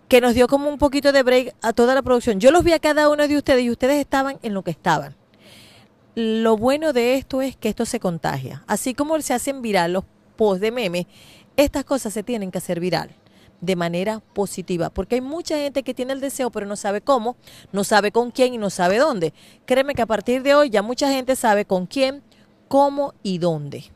que 0.08 0.22
nos 0.22 0.32
dio 0.32 0.48
como 0.48 0.70
un 0.70 0.78
poquito 0.78 1.12
de 1.12 1.22
break 1.22 1.54
a 1.60 1.74
toda 1.74 1.94
la 1.94 2.00
producción. 2.00 2.40
Yo 2.40 2.50
los 2.50 2.64
vi 2.64 2.72
a 2.72 2.78
cada 2.78 3.10
uno 3.10 3.28
de 3.28 3.36
ustedes 3.36 3.62
y 3.62 3.70
ustedes 3.70 4.00
estaban 4.00 4.38
en 4.40 4.54
lo 4.54 4.62
que 4.62 4.70
estaban. 4.70 5.14
Lo 6.14 6.56
bueno 6.56 6.94
de 6.94 7.16
esto 7.16 7.42
es 7.42 7.56
que 7.56 7.68
esto 7.68 7.84
se 7.84 8.00
contagia. 8.00 8.62
Así 8.66 8.94
como 8.94 9.20
se 9.20 9.34
hacen 9.34 9.60
viral 9.60 9.92
los 9.92 10.04
post 10.36 10.60
de 10.60 10.70
meme, 10.70 11.06
estas 11.56 11.84
cosas 11.84 12.12
se 12.12 12.22
tienen 12.22 12.50
que 12.50 12.58
hacer 12.58 12.80
viral 12.80 13.10
de 13.60 13.76
manera 13.76 14.20
positiva, 14.34 14.90
porque 14.90 15.14
hay 15.14 15.20
mucha 15.20 15.56
gente 15.56 15.82
que 15.82 15.94
tiene 15.94 16.12
el 16.12 16.20
deseo 16.20 16.50
pero 16.50 16.66
no 16.66 16.76
sabe 16.76 17.00
cómo, 17.00 17.36
no 17.72 17.84
sabe 17.84 18.12
con 18.12 18.30
quién 18.30 18.54
y 18.54 18.58
no 18.58 18.68
sabe 18.68 18.98
dónde. 18.98 19.32
Créeme 19.64 19.94
que 19.94 20.02
a 20.02 20.06
partir 20.06 20.42
de 20.42 20.54
hoy 20.54 20.70
ya 20.70 20.82
mucha 20.82 21.10
gente 21.10 21.34
sabe 21.36 21.64
con 21.64 21.86
quién, 21.86 22.22
cómo 22.68 23.14
y 23.22 23.38
dónde. 23.38 23.93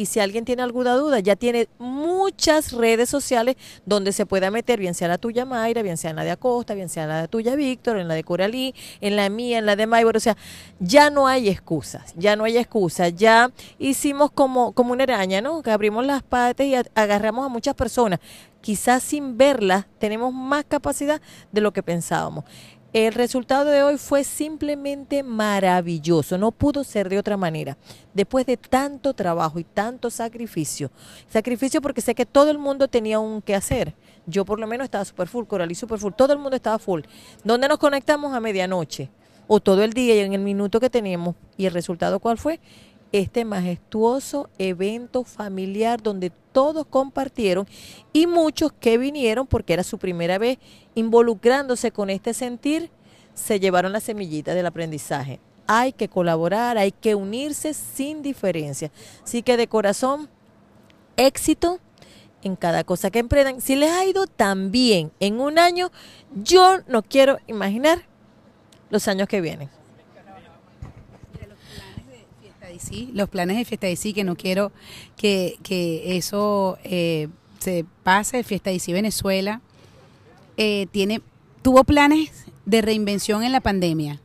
Y 0.00 0.06
si 0.06 0.18
alguien 0.18 0.46
tiene 0.46 0.62
alguna 0.62 0.94
duda, 0.94 1.20
ya 1.20 1.36
tiene 1.36 1.68
muchas 1.78 2.72
redes 2.72 3.10
sociales 3.10 3.56
donde 3.84 4.12
se 4.12 4.24
pueda 4.24 4.50
meter, 4.50 4.80
bien 4.80 4.94
sea 4.94 5.08
la 5.08 5.18
tuya 5.18 5.44
Mayra, 5.44 5.82
bien 5.82 5.98
sea 5.98 6.14
la 6.14 6.24
de 6.24 6.30
Acosta, 6.30 6.72
bien 6.72 6.88
sea 6.88 7.06
la 7.06 7.20
de 7.20 7.28
tuya 7.28 7.54
Víctor, 7.54 7.98
en 7.98 8.08
la 8.08 8.14
de 8.14 8.24
Coralí, 8.24 8.74
en 9.02 9.14
la 9.14 9.28
mía, 9.28 9.58
en 9.58 9.66
la 9.66 9.76
de 9.76 9.86
Maybor. 9.86 10.16
O 10.16 10.20
sea, 10.20 10.38
ya 10.78 11.10
no 11.10 11.26
hay 11.26 11.50
excusas, 11.50 12.14
ya 12.16 12.34
no 12.34 12.44
hay 12.44 12.56
excusas. 12.56 13.14
Ya 13.14 13.50
hicimos 13.78 14.30
como, 14.30 14.72
como 14.72 14.92
una 14.92 15.02
araña, 15.02 15.42
¿no? 15.42 15.62
Que 15.62 15.70
abrimos 15.70 16.06
las 16.06 16.22
patas 16.22 16.66
y 16.66 16.74
agarramos 16.94 17.44
a 17.44 17.48
muchas 17.50 17.74
personas. 17.74 18.20
Quizás 18.62 19.02
sin 19.02 19.36
verlas 19.36 19.84
tenemos 19.98 20.32
más 20.32 20.64
capacidad 20.64 21.20
de 21.52 21.60
lo 21.60 21.74
que 21.74 21.82
pensábamos. 21.82 22.46
El 22.92 23.14
resultado 23.14 23.70
de 23.70 23.84
hoy 23.84 23.98
fue 23.98 24.24
simplemente 24.24 25.22
maravilloso, 25.22 26.36
no 26.38 26.50
pudo 26.50 26.82
ser 26.82 27.08
de 27.08 27.20
otra 27.20 27.36
manera. 27.36 27.78
Después 28.14 28.46
de 28.46 28.56
tanto 28.56 29.14
trabajo 29.14 29.60
y 29.60 29.64
tanto 29.64 30.10
sacrificio, 30.10 30.90
sacrificio 31.28 31.80
porque 31.80 32.00
sé 32.00 32.16
que 32.16 32.26
todo 32.26 32.50
el 32.50 32.58
mundo 32.58 32.88
tenía 32.88 33.20
un 33.20 33.42
que 33.42 33.54
hacer. 33.54 33.94
Yo 34.26 34.44
por 34.44 34.58
lo 34.58 34.66
menos 34.66 34.86
estaba 34.86 35.04
super 35.04 35.28
full, 35.28 35.44
Coralí 35.44 35.76
super 35.76 36.00
full, 36.00 36.14
todo 36.16 36.32
el 36.32 36.40
mundo 36.40 36.56
estaba 36.56 36.80
full. 36.80 37.02
¿Dónde 37.44 37.68
nos 37.68 37.78
conectamos 37.78 38.34
a 38.34 38.40
medianoche? 38.40 39.08
O 39.46 39.60
todo 39.60 39.84
el 39.84 39.92
día 39.92 40.16
y 40.16 40.18
en 40.18 40.32
el 40.32 40.40
minuto 40.40 40.80
que 40.80 40.90
teníamos. 40.90 41.36
¿Y 41.56 41.66
el 41.66 41.72
resultado 41.72 42.18
cuál 42.18 42.38
fue? 42.38 42.58
Este 43.12 43.44
majestuoso 43.44 44.48
evento 44.58 45.24
familiar 45.24 46.02
donde 46.02 46.30
todos 46.52 46.86
compartieron 46.86 47.66
y 48.12 48.26
muchos 48.26 48.72
que 48.72 48.98
vinieron 48.98 49.46
porque 49.46 49.72
era 49.72 49.82
su 49.82 49.98
primera 49.98 50.38
vez 50.38 50.58
involucrándose 50.94 51.90
con 51.90 52.10
este 52.10 52.34
sentir, 52.34 52.90
se 53.34 53.58
llevaron 53.58 53.92
la 53.92 54.00
semillita 54.00 54.54
del 54.54 54.66
aprendizaje. 54.66 55.40
Hay 55.66 55.92
que 55.92 56.08
colaborar, 56.08 56.78
hay 56.78 56.92
que 56.92 57.14
unirse 57.14 57.74
sin 57.74 58.22
diferencia. 58.22 58.90
Así 59.24 59.42
que 59.42 59.56
de 59.56 59.68
corazón, 59.68 60.28
éxito 61.16 61.80
en 62.42 62.56
cada 62.56 62.84
cosa 62.84 63.10
que 63.10 63.18
emprendan. 63.18 63.60
Si 63.60 63.76
les 63.76 63.90
ha 63.90 64.04
ido 64.04 64.26
tan 64.26 64.70
bien 64.70 65.12
en 65.20 65.40
un 65.40 65.58
año, 65.58 65.90
yo 66.34 66.78
no 66.88 67.02
quiero 67.02 67.38
imaginar 67.46 68.02
los 68.90 69.06
años 69.08 69.28
que 69.28 69.40
vienen. 69.40 69.68
Los 73.12 73.28
planes 73.28 73.56
de 73.56 73.64
fiesta 73.64 73.86
de 73.86 73.96
sí, 73.96 74.12
que 74.12 74.24
no 74.24 74.36
quiero 74.36 74.72
que, 75.16 75.58
eso 76.16 76.78
eh, 76.84 77.28
se 77.58 77.84
pase. 78.02 78.42
Fiesta 78.42 78.70
de 78.70 78.78
sí 78.78 78.92
Venezuela 78.92 79.60
eh, 80.56 80.86
tiene, 80.90 81.22
tuvo 81.62 81.84
planes 81.84 82.46
de 82.66 82.82
reinvención 82.82 83.42
en 83.42 83.52
la 83.52 83.60
pandemia. 83.60 84.20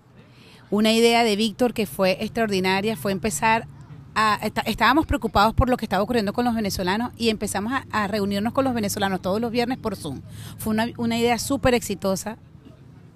Una 0.70 0.92
idea 0.92 1.24
de 1.24 1.36
Víctor 1.36 1.74
que 1.74 1.86
fue 1.86 2.18
extraordinaria 2.22 2.98
fue 2.98 3.12
empezar 3.12 3.68
a, 4.16 4.40
estábamos 4.66 5.06
preocupados 5.06 5.54
por 5.54 5.70
lo 5.70 5.78
que 5.78 5.86
estaba 5.86 6.02
ocurriendo 6.02 6.34
con 6.34 6.46
los 6.46 6.56
venezolanos 6.56 7.12
y 7.18 7.30
empezamos 7.30 7.74
a, 7.92 8.08
reunirnos 8.08 8.54
con 8.54 8.66
los 8.66 8.74
venezolanos 8.74 9.22
todos 9.22 9.40
los 9.42 9.52
viernes 9.52 9.78
por 9.78 9.96
Zoom. 9.96 10.22
Fue 10.58 10.76
una, 10.98 11.18
idea 11.18 11.38
súper 11.38 11.74
exitosa, 11.74 12.38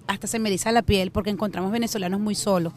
hasta 0.06 0.26
se 0.26 0.38
me 0.38 0.48
eriza 0.48 0.72
la 0.72 0.82
piel 0.82 1.10
porque 1.10 1.30
encontramos 1.30 1.72
venezolanos 1.72 2.20
muy 2.20 2.34
solos 2.34 2.72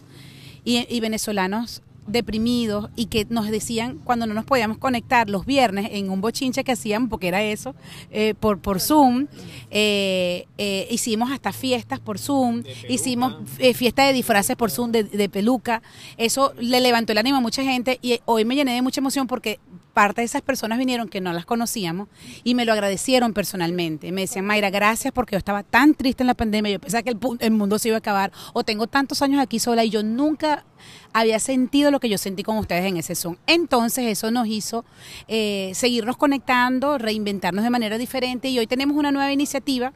y 0.65 0.99
venezolanos 1.01 1.81
deprimidos 2.07 2.89
y 2.95 3.05
que 3.05 3.25
nos 3.29 3.49
decían 3.49 3.99
cuando 4.03 4.25
no 4.25 4.33
nos 4.33 4.45
podíamos 4.45 4.77
conectar 4.77 5.29
los 5.29 5.45
viernes 5.45 5.89
en 5.91 6.09
un 6.09 6.21
bochinche 6.21 6.63
que 6.63 6.71
hacíamos, 6.71 7.09
porque 7.09 7.27
era 7.27 7.43
eso, 7.43 7.75
eh, 8.11 8.33
por, 8.39 8.59
por 8.59 8.79
Zoom, 8.79 9.27
eh, 9.71 10.45
eh, 10.57 10.87
hicimos 10.89 11.31
hasta 11.31 11.51
fiestas 11.51 11.99
por 11.99 12.19
Zoom, 12.19 12.63
hicimos 12.89 13.35
fiestas 13.75 14.07
de 14.07 14.13
disfraces 14.13 14.55
por 14.55 14.71
Zoom 14.71 14.91
de, 14.91 15.03
de, 15.03 15.29
peluca, 15.29 15.81
eso 16.17 16.53
le 16.59 16.79
levantó 16.81 17.11
el 17.11 17.17
ánimo 17.17 17.37
a 17.37 17.41
mucha 17.41 17.63
gente 17.63 17.99
y 18.01 18.19
hoy 18.25 18.45
me 18.45 18.55
llené 18.55 18.73
de 18.73 18.81
mucha 18.81 19.01
emoción 19.01 19.27
porque 19.27 19.59
parte 19.93 20.21
de 20.21 20.25
esas 20.25 20.41
personas 20.41 20.77
vinieron 20.77 21.07
que 21.07 21.21
no 21.21 21.33
las 21.33 21.45
conocíamos 21.45 22.07
y 22.43 22.55
me 22.55 22.65
lo 22.65 22.73
agradecieron 22.73 23.33
personalmente. 23.33 24.11
Me 24.11 24.21
decían, 24.21 24.45
Mayra, 24.45 24.69
gracias 24.69 25.13
porque 25.13 25.33
yo 25.33 25.37
estaba 25.37 25.63
tan 25.63 25.93
triste 25.93 26.23
en 26.23 26.27
la 26.27 26.33
pandemia, 26.33 26.71
yo 26.71 26.79
pensaba 26.79 27.03
que 27.03 27.11
el, 27.11 27.19
el 27.39 27.51
mundo 27.51 27.79
se 27.79 27.89
iba 27.89 27.97
a 27.97 27.99
acabar, 27.99 28.31
o 28.53 28.63
tengo 28.63 28.87
tantos 28.87 29.21
años 29.21 29.41
aquí 29.41 29.59
sola 29.59 29.83
y 29.83 29.89
yo 29.89 30.03
nunca 30.03 30.65
había 31.13 31.39
sentido 31.39 31.91
lo 31.91 31.99
que 31.99 32.09
yo 32.09 32.17
sentí 32.17 32.43
con 32.43 32.57
ustedes 32.57 32.85
en 32.85 32.97
ese 32.97 33.15
Zoom. 33.15 33.37
Entonces 33.47 34.05
eso 34.05 34.31
nos 34.31 34.47
hizo 34.47 34.83
eh, 35.27 35.71
seguirnos 35.75 36.17
conectando, 36.17 36.97
reinventarnos 36.97 37.63
de 37.63 37.69
manera 37.69 37.97
diferente 37.97 38.49
y 38.49 38.59
hoy 38.59 38.67
tenemos 38.67 38.97
una 38.97 39.11
nueva 39.11 39.31
iniciativa 39.31 39.93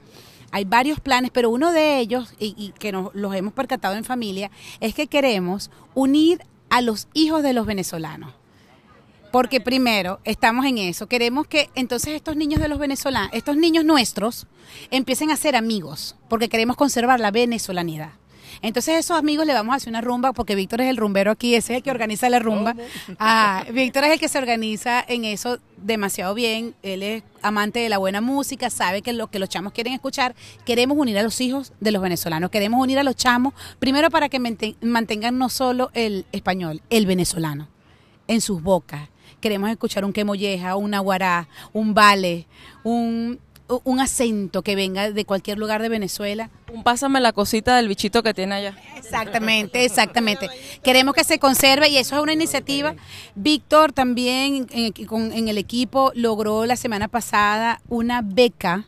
hay 0.52 0.66
varios 0.66 1.00
planes, 1.00 1.32
pero 1.32 1.50
uno 1.50 1.74
de 1.74 2.00
ellos, 2.00 2.34
y, 2.40 2.72
que 2.80 2.92
nos 2.92 3.14
los 3.14 3.36
hemos 3.36 3.54
percatado 3.54 3.96
en 3.96 4.04
familia, 4.04 4.50
es 4.80 4.94
que 4.94 5.08
queremos 5.08 5.70
unir 5.94 6.40
a 6.70 6.82
los 6.82 7.08
hijos 7.14 7.44
de 7.44 7.54
los 7.54 7.66
venezolanos. 7.66 8.34
Porque 9.32 9.60
primero, 9.62 10.20
estamos 10.24 10.66
en 10.66 10.78
eso. 10.78 11.08
Queremos 11.08 11.48
que 11.48 11.70
entonces 11.76 12.14
estos 12.14 12.36
niños 12.36 12.62
de 12.62 12.68
los 12.68 12.80
venezolanos, 12.80 13.32
estos 13.34 13.58
niños 13.58 13.86
nuestros, 13.86 14.48
empiecen 14.92 15.32
a 15.32 15.38
ser 15.38 15.56
amigos, 15.56 16.16
porque 16.30 16.50
queremos 16.50 16.78
conservar 16.78 17.20
la 17.20 17.32
venezolanidad. 17.32 18.12
Entonces 18.62 18.96
esos 18.96 19.18
amigos 19.18 19.46
le 19.46 19.54
vamos 19.54 19.74
a 19.74 19.76
hacer 19.76 19.90
una 19.90 20.02
rumba, 20.02 20.34
porque 20.34 20.56
Víctor 20.56 20.82
es 20.82 20.90
el 20.90 20.98
rumbero 20.98 21.32
aquí, 21.32 21.56
ese 21.56 21.74
es 21.74 21.78
el 21.78 21.84
que 21.84 21.92
organiza 21.92 22.30
la 22.30 22.40
rumba. 22.40 22.76
Ah, 23.20 23.64
Víctor 23.72 24.06
es 24.06 24.14
el 24.14 24.20
que 24.20 24.30
se 24.30 24.38
organiza 24.38 25.04
en 25.08 25.26
eso 25.26 25.60
demasiado 25.78 26.34
bien. 26.34 26.74
Él 26.82 27.04
es 27.04 27.24
amante 27.42 27.80
de 27.80 27.90
la 27.90 27.98
buena 27.98 28.22
música, 28.22 28.70
sabe 28.70 29.02
que 29.02 29.14
lo 29.14 29.28
que 29.28 29.40
los 29.40 29.50
chamos 29.50 29.74
quieren 29.74 29.94
escuchar. 29.94 30.36
Queremos 30.66 30.98
unir 30.98 31.18
a 31.18 31.24
los 31.24 31.40
hijos 31.42 31.74
de 31.80 31.92
los 31.92 32.02
venezolanos, 32.02 32.50
queremos 32.50 32.82
unir 32.82 32.98
a 32.98 33.04
los 33.04 33.16
chamos, 33.16 33.54
primero 33.80 34.10
para 34.10 34.30
que 34.30 34.40
mantengan 34.40 35.38
no 35.38 35.50
solo 35.50 35.92
el 35.94 36.26
español, 36.32 36.82
el 36.90 37.06
venezolano 37.06 37.68
en 38.28 38.42
sus 38.42 38.62
bocas 38.62 39.10
queremos 39.42 39.70
escuchar 39.70 40.06
un 40.06 40.14
quemolleja, 40.14 40.76
un 40.76 40.94
aguará, 40.94 41.48
un 41.74 41.94
vale, 41.94 42.48
un, 42.84 43.40
un 43.84 44.00
acento 44.00 44.62
que 44.62 44.76
venga 44.76 45.12
de 45.12 45.26
cualquier 45.26 45.58
lugar 45.58 45.82
de 45.82 45.90
Venezuela. 45.90 46.50
Un 46.74 46.84
pásame 46.84 47.20
la 47.20 47.34
cosita 47.34 47.76
del 47.76 47.88
bichito 47.88 48.24
que 48.24 48.34
tiene 48.34 48.56
allá. 48.56 48.78
Exactamente, 48.96 49.86
exactamente. 49.86 50.50
Queremos 50.84 51.14
que 51.14 51.24
se 51.24 51.40
conserve 51.40 51.90
y 51.90 51.98
eso 51.98 52.16
es 52.16 52.22
una 52.22 52.34
iniciativa. 52.34 52.96
Víctor 53.36 53.94
también 53.94 54.68
en, 54.72 54.94
en 55.34 55.48
el 55.48 55.58
equipo 55.58 56.12
logró 56.16 56.66
la 56.66 56.76
semana 56.76 57.08
pasada 57.08 57.82
una 57.88 58.22
beca 58.22 58.88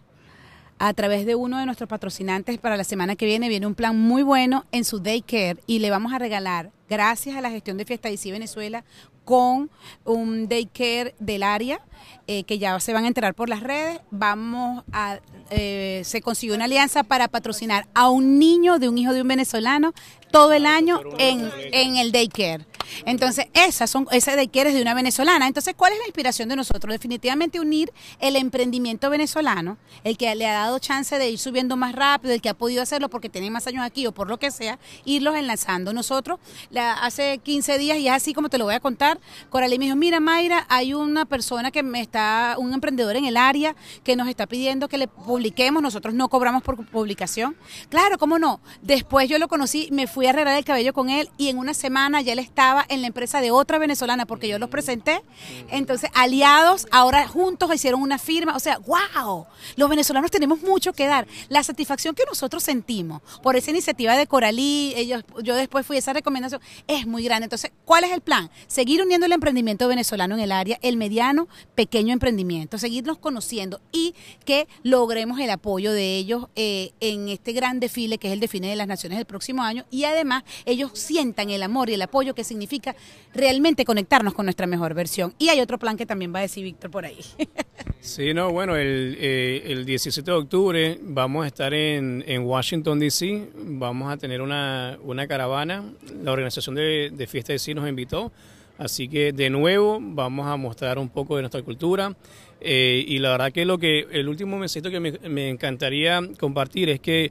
a 0.80 0.94
través 0.94 1.26
de 1.26 1.36
uno 1.36 1.60
de 1.60 1.66
nuestros 1.66 1.90
patrocinantes 1.90 2.58
para 2.58 2.78
la 2.78 2.84
semana 2.84 3.16
que 3.16 3.26
viene. 3.26 3.50
Viene 3.50 3.68
un 3.68 3.76
plan 3.76 4.00
muy 4.00 4.24
bueno 4.24 4.66
en 4.72 4.86
su 4.86 5.00
daycare 5.00 5.58
y 5.68 5.80
le 5.80 5.90
vamos 5.90 6.14
a 6.14 6.20
regalar, 6.20 6.72
gracias 6.90 7.36
a 7.36 7.42
la 7.42 7.52
gestión 7.52 7.78
de 7.78 7.86
Fiesta 7.86 8.10
DC 8.10 8.32
Venezuela, 8.32 8.84
con 9.26 9.70
un 10.06 10.48
daycare 10.48 11.14
del 11.20 11.44
área 11.44 11.82
eh, 12.26 12.46
que 12.46 12.58
ya 12.58 12.80
se 12.80 12.94
van 12.94 13.04
a 13.04 13.08
enterar 13.08 13.36
por 13.36 13.50
las 13.50 13.62
redes. 13.62 14.00
Vamos 14.10 14.84
a, 14.92 15.20
eh, 15.52 16.02
se 16.04 16.22
consiguió 16.22 16.56
una 16.56 16.66
alianza 16.66 17.04
para 17.04 17.28
patrocinar 17.28 17.88
a 17.94 18.10
un 18.10 18.40
niño 18.40 18.80
de 18.80 18.90
un 18.90 18.98
hijo 18.98 19.14
de 19.14 19.22
un 19.22 19.28
venezolano 19.28 19.94
todo 20.32 20.54
el 20.54 20.66
año 20.66 21.02
en, 21.20 21.52
en 21.74 21.98
el 21.98 22.12
daycare. 22.12 22.66
Entonces, 23.06 23.48
esas 23.54 23.90
son, 23.90 24.08
ese 24.12 24.36
daycare 24.36 24.70
es 24.70 24.76
de 24.76 24.82
una 24.82 24.94
venezolana. 24.94 25.48
Entonces, 25.48 25.74
¿cuál 25.76 25.94
es 25.94 26.00
la 26.00 26.06
inspiración 26.06 26.50
de 26.50 26.56
nosotros? 26.56 26.94
Definitivamente 26.94 27.60
unir 27.60 27.92
el 28.20 28.36
emprendimiento 28.36 29.10
venezolano, 29.10 29.78
el 30.04 30.18
que 30.18 30.34
le 30.36 30.48
ha 30.48 30.54
dado 30.54 30.80
chance 30.80 31.18
de 31.18 31.30
ir 31.30 31.40
subiendo 31.40 31.78
más 31.78 31.94
rápido, 31.94 32.34
el 32.34 32.42
que 32.42 32.50
ha 32.50 32.54
podido 32.54 32.82
hacerlo 32.82 33.10
porque 33.10 33.30
tiene 33.30 33.50
más 33.50 33.68
años 33.68 33.84
aquí 33.84 34.08
o 34.08 34.12
por 34.12 34.30
lo 34.30 34.38
que 34.38 34.52
sea, 34.52 34.80
irlos 35.06 35.36
enlazando. 35.36 35.94
Nosotros, 35.94 36.40
la, 36.70 36.94
hace 36.94 37.40
15 37.40 37.78
días, 37.78 37.98
y 37.98 38.08
es 38.08 38.14
así 38.14 38.34
como 38.34 38.50
te 38.50 38.58
lo 38.58 38.66
voy 38.66 38.76
a 38.76 38.80
contar, 38.80 39.20
Coralie 39.50 39.80
me 39.80 39.86
dijo, 39.86 39.96
mira 39.96 40.20
Mayra, 40.20 40.66
hay 40.70 40.94
una 40.94 41.26
persona 41.26 41.72
que 41.72 41.84
me 41.84 42.02
está, 42.02 42.56
un 42.58 42.74
emprendedor 42.74 43.16
en 43.16 43.26
el 43.26 43.38
área 43.38 43.76
que 44.04 44.16
nos 44.16 44.28
está 44.28 44.48
pidiendo 44.48 44.88
que 44.88 44.98
le 44.98 45.08
publiquemos, 45.08 45.82
nosotros 45.82 46.14
no 46.14 46.30
cobramos 46.30 46.64
por 46.64 46.86
publicación. 46.86 47.56
Claro, 47.90 48.18
¿cómo 48.18 48.40
no? 48.40 48.60
Después 48.82 49.30
yo 49.30 49.38
lo 49.38 49.48
conocí, 49.48 49.90
me 49.92 50.08
fui 50.08 50.28
a 50.28 50.32
arreglar 50.32 50.58
el 50.58 50.66
cabello 50.66 50.94
con 50.94 51.10
él 51.10 51.30
y 51.38 51.50
en 51.50 51.58
una 51.58 51.74
semana 51.74 52.22
ya 52.22 52.34
él 52.34 52.40
estaba 52.40 52.79
en 52.90 53.02
la 53.02 53.08
empresa 53.08 53.42
de 53.42 53.52
otra 53.52 53.78
venezolana 53.78 54.26
porque 54.26 54.48
yo 54.48 54.60
los 54.60 54.70
presenté. 54.70 55.22
Entonces, 55.70 56.10
aliados, 56.14 56.88
ahora 56.92 57.28
juntos 57.28 57.74
hicieron 57.74 58.02
una 58.02 58.18
firma. 58.18 58.56
O 58.56 58.60
sea, 58.60 58.80
wow, 58.80 59.46
los 59.76 59.90
venezolanos 59.90 60.32
tenemos 60.32 60.62
mucho 60.62 60.94
que 60.94 61.08
dar. 61.08 61.28
La 61.50 61.64
satisfacción 61.64 62.16
que 62.16 62.24
nosotros 62.28 62.64
sentimos 62.64 63.22
por 63.42 63.56
esa 63.56 63.72
iniciativa 63.72 64.16
de 64.16 64.28
Coralí, 64.28 64.94
ellos, 64.96 65.24
yo 65.44 65.56
después 65.56 65.86
fui 65.86 65.98
a 65.98 66.00
esa 66.00 66.14
recomendación, 66.14 66.62
es 66.88 67.08
muy 67.08 67.24
grande. 67.24 67.46
Entonces, 67.46 67.72
¿cuál 67.86 68.04
es 68.04 68.12
el 68.12 68.22
plan? 68.22 68.50
Seguir 68.68 69.02
uniendo 69.02 69.26
el 69.26 69.32
emprendimiento 69.32 69.88
venezolano 69.88 70.36
en 70.36 70.42
el 70.42 70.52
área, 70.52 70.80
el 70.82 70.98
mediano, 70.98 71.48
pequeño 71.76 72.14
emprendimiento, 72.14 72.78
seguirnos 72.78 73.18
conociendo 73.18 73.82
y 73.92 74.16
que 74.46 74.68
logremos 74.84 75.40
el 75.40 75.50
apoyo 75.50 75.92
de 75.92 76.18
ellos 76.18 76.48
eh, 76.56 76.92
en 77.00 77.30
este 77.30 77.54
gran 77.54 77.80
desfile 77.80 78.18
que 78.18 78.28
es 78.28 78.34
el 78.34 78.40
desfile 78.40 78.68
de 78.68 78.76
las 78.76 78.88
naciones 78.88 79.18
del 79.18 79.26
próximo 79.26 79.64
año 79.64 79.86
y 79.92 80.04
además 80.04 80.44
ellos 80.66 80.92
sientan 80.94 81.50
el 81.50 81.64
amor 81.64 81.90
y 81.90 81.94
el 81.94 82.02
apoyo 82.02 82.36
que 82.36 82.44
significa 82.44 82.69
significa 82.70 82.96
realmente 83.34 83.84
conectarnos 83.84 84.34
con 84.34 84.46
nuestra 84.46 84.68
mejor 84.68 84.94
versión. 84.94 85.34
Y 85.40 85.50
hay 85.50 85.60
otro 85.60 85.80
plan 85.80 85.98
que 85.98 86.06
también 86.06 86.34
va 86.34 86.40
a 86.40 86.44
decir 86.44 86.64
Víctor 86.64 86.92
por 86.92 87.06
ahí. 87.06 87.20
sí, 88.00 88.34
no, 88.34 88.52
bueno, 88.52 88.76
el, 88.76 89.18
eh, 89.20 89.64
el 89.66 89.86
17 89.86 90.30
de 90.30 90.38
octubre 90.38 91.00
vamos 91.02 91.44
a 91.46 91.48
estar 91.48 91.74
en, 91.74 92.24
en 92.28 92.44
Washington, 92.44 93.00
D.C., 93.00 93.50
vamos 93.56 94.12
a 94.12 94.18
tener 94.18 94.42
una, 94.42 94.98
una 95.04 95.28
caravana, 95.28 95.84
la 96.24 96.32
organización 96.32 96.76
de, 96.76 97.12
de 97.12 97.28
Fiesta 97.28 97.54
de 97.54 97.60
Sí 97.60 97.74
nos 97.74 97.88
invitó 97.88 98.32
Así 98.80 99.10
que 99.10 99.34
de 99.34 99.50
nuevo 99.50 100.00
vamos 100.02 100.48
a 100.48 100.56
mostrar 100.56 101.00
un 101.00 101.10
poco 101.10 101.36
de 101.36 101.42
nuestra 101.42 101.62
cultura. 101.62 102.16
Eh, 102.62 103.04
y 103.06 103.20
la 103.20 103.32
verdad 103.32 103.52
que 103.52 103.66
lo 103.66 103.78
que 103.78 104.08
el 104.10 104.30
último 104.30 104.58
mensaje 104.58 104.90
que 104.90 105.02
me, 105.02 105.12
me, 105.30 105.50
encantaría 105.50 106.22
compartir 106.40 106.90
es 106.90 107.02
que 107.02 107.30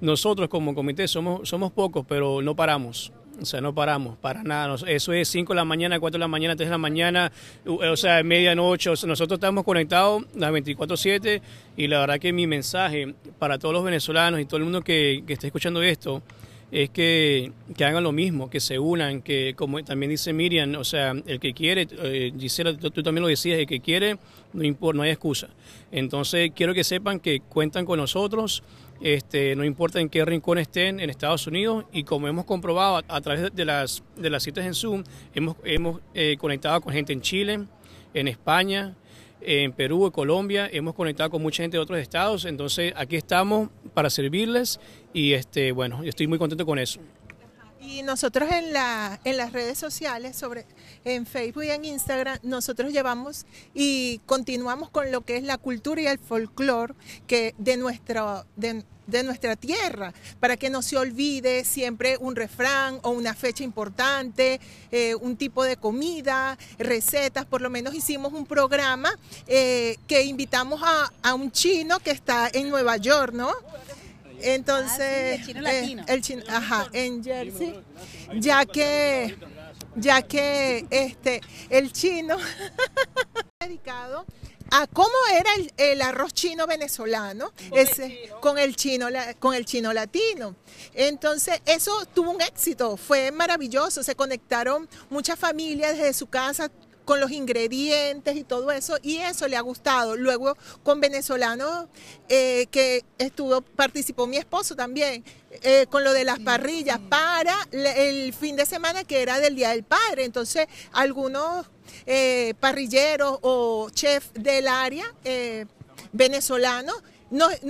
nosotros 0.00 0.48
como 0.48 0.74
comité 0.74 1.06
somos, 1.06 1.48
somos 1.48 1.70
pocos, 1.70 2.04
pero 2.06 2.42
no 2.42 2.56
paramos. 2.56 3.12
O 3.40 3.44
sea, 3.44 3.60
no 3.60 3.74
paramos 3.74 4.16
para 4.18 4.42
nada. 4.42 4.76
Eso 4.86 5.12
es 5.12 5.28
5 5.28 5.52
de 5.52 5.56
la 5.56 5.64
mañana, 5.64 6.00
4 6.00 6.18
de 6.18 6.20
la 6.20 6.28
mañana, 6.28 6.56
3 6.56 6.68
de 6.68 6.70
la 6.70 6.78
mañana, 6.78 7.32
o 7.66 7.96
sea, 7.96 8.22
medianoche. 8.22 8.90
nosotros 8.90 9.36
estamos 9.36 9.64
conectados 9.64 10.24
las 10.34 10.50
24-7 10.50 11.40
y 11.76 11.86
la 11.86 12.00
verdad 12.00 12.18
que 12.18 12.32
mi 12.32 12.46
mensaje 12.46 13.14
para 13.38 13.58
todos 13.58 13.74
los 13.74 13.84
venezolanos 13.84 14.40
y 14.40 14.44
todo 14.44 14.58
el 14.58 14.64
mundo 14.64 14.82
que, 14.82 15.22
que 15.26 15.34
esté 15.34 15.46
escuchando 15.46 15.82
esto 15.82 16.22
es 16.70 16.90
que, 16.90 17.52
que, 17.76 17.84
hagan 17.84 18.04
lo 18.04 18.12
mismo, 18.12 18.50
que 18.50 18.60
se 18.60 18.78
unan, 18.78 19.22
que 19.22 19.54
como 19.56 19.82
también 19.84 20.10
dice 20.10 20.32
Miriam, 20.32 20.74
o 20.76 20.84
sea, 20.84 21.14
el 21.26 21.40
que 21.40 21.54
quiere, 21.54 21.88
eh, 21.90 22.32
Gisela, 22.38 22.76
tú, 22.76 23.02
también 23.02 23.22
lo 23.22 23.28
decías, 23.28 23.58
el 23.58 23.66
que 23.66 23.80
quiere, 23.80 24.18
no, 24.52 24.64
importa, 24.64 24.98
no 24.98 25.02
hay 25.02 25.10
excusa. 25.10 25.48
Entonces, 25.90 26.50
quiero 26.54 26.74
que 26.74 26.84
sepan 26.84 27.20
que 27.20 27.40
cuentan 27.40 27.86
con 27.86 27.98
nosotros, 27.98 28.62
este, 29.00 29.54
no 29.56 29.64
importa 29.64 30.00
en 30.00 30.08
qué 30.08 30.24
rincón 30.24 30.58
estén 30.58 31.00
en 31.00 31.10
Estados 31.10 31.46
Unidos 31.46 31.84
y 31.92 32.04
como 32.04 32.28
hemos 32.28 32.44
comprobado 32.44 33.02
a, 33.06 33.20
través 33.20 33.54
de 33.54 33.64
las, 33.64 34.02
de 34.16 34.30
las 34.30 34.42
citas 34.42 34.66
en 34.66 34.74
Zoom, 34.74 35.04
hemos, 35.34 35.56
hemos 35.64 36.00
eh, 36.14 36.36
conectado 36.38 36.80
con 36.80 36.92
gente 36.92 37.12
en 37.12 37.20
Chile, 37.20 37.66
en 38.14 38.28
España, 38.28 38.96
en 39.40 39.72
Perú, 39.72 40.06
en 40.06 40.12
Colombia, 40.12 40.68
hemos 40.72 40.94
conectado 40.94 41.30
con 41.30 41.42
mucha 41.42 41.62
gente 41.62 41.76
de 41.76 41.82
otros 41.82 41.98
estados, 42.00 42.44
entonces 42.44 42.92
aquí 42.96 43.16
estamos 43.16 43.70
para 43.94 44.10
servirles 44.10 44.80
y 45.12 45.32
este, 45.32 45.72
bueno, 45.72 46.02
estoy 46.02 46.26
muy 46.26 46.38
contento 46.38 46.66
con 46.66 46.78
eso. 46.78 47.00
Y 47.80 48.02
nosotros 48.02 48.50
en, 48.50 48.72
la, 48.72 49.20
en 49.24 49.36
las 49.36 49.52
redes 49.52 49.78
sociales, 49.78 50.36
sobre, 50.36 50.66
en 51.04 51.26
Facebook 51.26 51.64
y 51.64 51.70
en 51.70 51.84
Instagram, 51.84 52.38
nosotros 52.42 52.92
llevamos 52.92 53.46
y 53.72 54.20
continuamos 54.26 54.90
con 54.90 55.12
lo 55.12 55.20
que 55.20 55.36
es 55.36 55.44
la 55.44 55.58
cultura 55.58 56.02
y 56.02 56.06
el 56.06 56.18
folclore 56.18 56.94
que 57.26 57.54
de, 57.58 57.76
nuestro, 57.76 58.44
de, 58.56 58.84
de 59.06 59.22
nuestra 59.22 59.56
tierra, 59.56 60.12
para 60.40 60.56
que 60.56 60.70
no 60.70 60.82
se 60.82 60.96
olvide 60.96 61.64
siempre 61.64 62.16
un 62.18 62.36
refrán 62.36 62.98
o 63.02 63.10
una 63.10 63.34
fecha 63.34 63.64
importante, 63.64 64.60
eh, 64.90 65.14
un 65.14 65.36
tipo 65.36 65.64
de 65.64 65.76
comida, 65.76 66.58
recetas. 66.78 67.46
Por 67.46 67.62
lo 67.62 67.70
menos 67.70 67.94
hicimos 67.94 68.32
un 68.32 68.44
programa 68.44 69.10
eh, 69.46 69.96
que 70.06 70.22
invitamos 70.24 70.80
a, 70.84 71.12
a 71.22 71.34
un 71.34 71.52
chino 71.52 72.00
que 72.00 72.10
está 72.10 72.50
en 72.52 72.70
Nueva 72.70 72.96
York, 72.96 73.32
¿no? 73.34 73.52
Entonces, 74.40 75.00
ah, 75.00 75.34
el 75.34 75.46
chino 75.46 75.60
latino. 75.60 76.02
Eh, 76.02 76.06
el 76.08 76.22
chino, 76.22 76.42
ajá, 76.48 76.88
en 76.92 77.24
Jersey, 77.24 77.82
ya 78.36 78.64
que, 78.64 79.36
ya 79.96 80.22
que 80.22 80.86
este, 80.90 81.40
el 81.70 81.92
chino 81.92 82.36
dedicado 83.60 84.24
a 84.70 84.86
cómo 84.86 85.14
era 85.32 85.50
el, 85.76 86.02
arroz 86.02 86.34
chino 86.34 86.66
venezolano 86.66 87.52
ese, 87.72 88.30
con 88.40 88.58
el 88.58 88.76
chino 88.76 89.08
con 89.38 89.54
el 89.54 89.64
chino 89.64 89.92
latino. 89.92 90.56
Entonces, 90.94 91.60
eso 91.64 92.04
tuvo 92.06 92.30
un 92.32 92.42
éxito, 92.42 92.96
fue 92.96 93.30
maravilloso, 93.30 94.02
se 94.02 94.14
conectaron 94.14 94.88
muchas 95.10 95.38
familias 95.38 95.96
desde 95.96 96.12
su 96.12 96.26
casa 96.26 96.70
con 97.08 97.20
los 97.20 97.30
ingredientes 97.30 98.36
y 98.36 98.44
todo 98.44 98.70
eso, 98.70 98.98
y 99.02 99.16
eso 99.16 99.48
le 99.48 99.56
ha 99.56 99.62
gustado. 99.62 100.14
Luego 100.14 100.58
con 100.82 101.00
venezolanos 101.00 101.86
eh, 102.28 102.66
que 102.70 103.02
estuvo, 103.16 103.62
participó 103.62 104.26
mi 104.26 104.36
esposo 104.36 104.76
también, 104.76 105.24
eh, 105.62 105.86
con 105.88 106.04
lo 106.04 106.12
de 106.12 106.24
las 106.24 106.38
parrillas 106.38 106.98
para 107.08 107.56
el 107.72 108.34
fin 108.34 108.56
de 108.56 108.66
semana 108.66 109.04
que 109.04 109.22
era 109.22 109.40
del 109.40 109.56
Día 109.56 109.70
del 109.70 109.84
Padre. 109.84 110.24
Entonces, 110.24 110.66
algunos 110.92 111.64
eh, 112.04 112.52
parrilleros 112.60 113.38
o 113.40 113.88
chefs 113.88 114.30
del 114.34 114.68
área 114.68 115.10
venezolano 116.12 116.92
nos, 117.30 117.62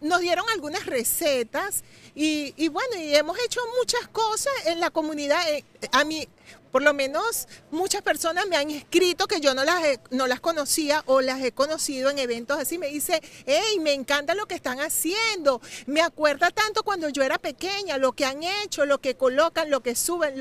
nos, 0.00 0.20
dieron 0.22 0.48
algunas 0.54 0.86
recetas 0.86 1.84
y, 2.14 2.54
y, 2.56 2.68
bueno, 2.68 2.96
y 2.96 3.14
hemos 3.14 3.38
hecho 3.40 3.60
muchas 3.78 4.08
cosas 4.08 4.54
en 4.64 4.80
la 4.80 4.88
comunidad. 4.88 5.42
A 5.92 6.04
mí, 6.04 6.26
por 6.70 6.82
lo 6.82 6.92
menos 6.94 7.48
muchas 7.70 8.02
personas 8.02 8.46
me 8.46 8.56
han 8.56 8.70
escrito 8.70 9.26
que 9.26 9.40
yo 9.40 9.54
no 9.54 9.64
las, 9.64 9.82
no 10.10 10.26
las 10.26 10.40
conocía 10.40 11.02
o 11.06 11.20
las 11.20 11.42
he 11.42 11.52
conocido 11.52 12.10
en 12.10 12.18
eventos 12.18 12.58
así. 12.58 12.78
Me 12.78 12.88
dice, 12.88 13.22
hey, 13.46 13.78
me 13.80 13.92
encanta 13.92 14.34
lo 14.34 14.46
que 14.46 14.54
están 14.54 14.80
haciendo. 14.80 15.60
Me 15.86 16.02
acuerda 16.02 16.50
tanto 16.50 16.82
cuando 16.82 17.08
yo 17.08 17.22
era 17.22 17.38
pequeña, 17.38 17.98
lo 17.98 18.12
que 18.12 18.24
han 18.24 18.42
hecho, 18.42 18.84
lo 18.84 18.98
que 18.98 19.16
colocan, 19.16 19.70
lo 19.70 19.82
que 19.82 19.94
suben, 19.94 20.38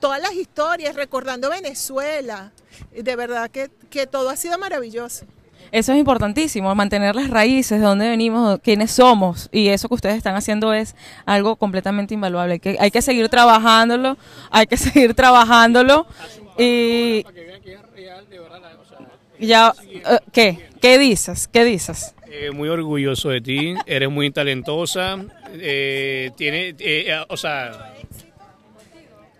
todas 0.00 0.20
las 0.20 0.34
historias, 0.34 0.94
recordando 0.94 1.48
Venezuela. 1.48 2.52
De 2.90 3.16
verdad 3.16 3.50
que, 3.50 3.70
que 3.90 4.06
todo 4.06 4.30
ha 4.30 4.36
sido 4.36 4.58
maravilloso. 4.58 5.26
Eso 5.72 5.92
es 5.92 5.98
importantísimo, 5.98 6.74
mantener 6.74 7.16
las 7.16 7.30
raíces 7.30 7.80
de 7.80 7.86
dónde 7.86 8.08
venimos, 8.08 8.60
quiénes 8.62 8.90
somos, 8.92 9.48
y 9.50 9.68
eso 9.68 9.88
que 9.88 9.94
ustedes 9.94 10.16
están 10.16 10.36
haciendo 10.36 10.72
es 10.72 10.94
algo 11.24 11.56
completamente 11.56 12.14
invaluable. 12.14 12.54
Hay 12.54 12.60
que, 12.60 12.76
hay 12.78 12.90
que 12.90 13.02
seguir 13.02 13.28
trabajándolo, 13.30 14.18
hay 14.50 14.66
que 14.66 14.76
seguir 14.76 15.14
trabajándolo 15.14 16.06
y 16.58 17.24
ya, 19.40 19.72
eh, 19.90 20.18
¿qué? 20.32 20.58
¿Qué 20.80 20.98
dices? 20.98 21.48
¿Qué 21.48 21.64
dices? 21.64 22.14
Eh, 22.30 22.50
muy 22.50 22.68
orgulloso 22.68 23.30
de 23.30 23.40
ti, 23.40 23.74
eres 23.86 24.10
muy 24.10 24.30
talentosa, 24.30 25.18
eh, 25.54 26.30
tiene, 26.36 26.74
o 27.28 27.36
sea, 27.36 27.91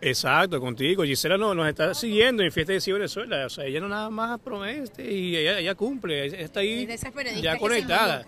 Exacto, 0.02 0.60
contigo. 0.60 1.04
Gisela 1.04 1.38
no, 1.38 1.54
nos 1.54 1.68
está 1.68 1.94
siguiendo 1.94 2.42
en 2.42 2.50
Fiesta 2.50 2.72
de 2.72 2.80
Ciudad 2.80 2.98
Venezuela. 2.98 3.46
O 3.46 3.50
sea, 3.50 3.64
ella 3.64 3.80
no 3.80 3.88
nada 3.88 4.10
más 4.10 4.40
promete 4.40 5.08
y 5.10 5.36
ella, 5.36 5.74
cumple. 5.76 6.24
Ella 6.24 6.38
está 6.38 6.60
ahí 6.60 6.88
ya 7.40 7.56
conectada. 7.56 8.24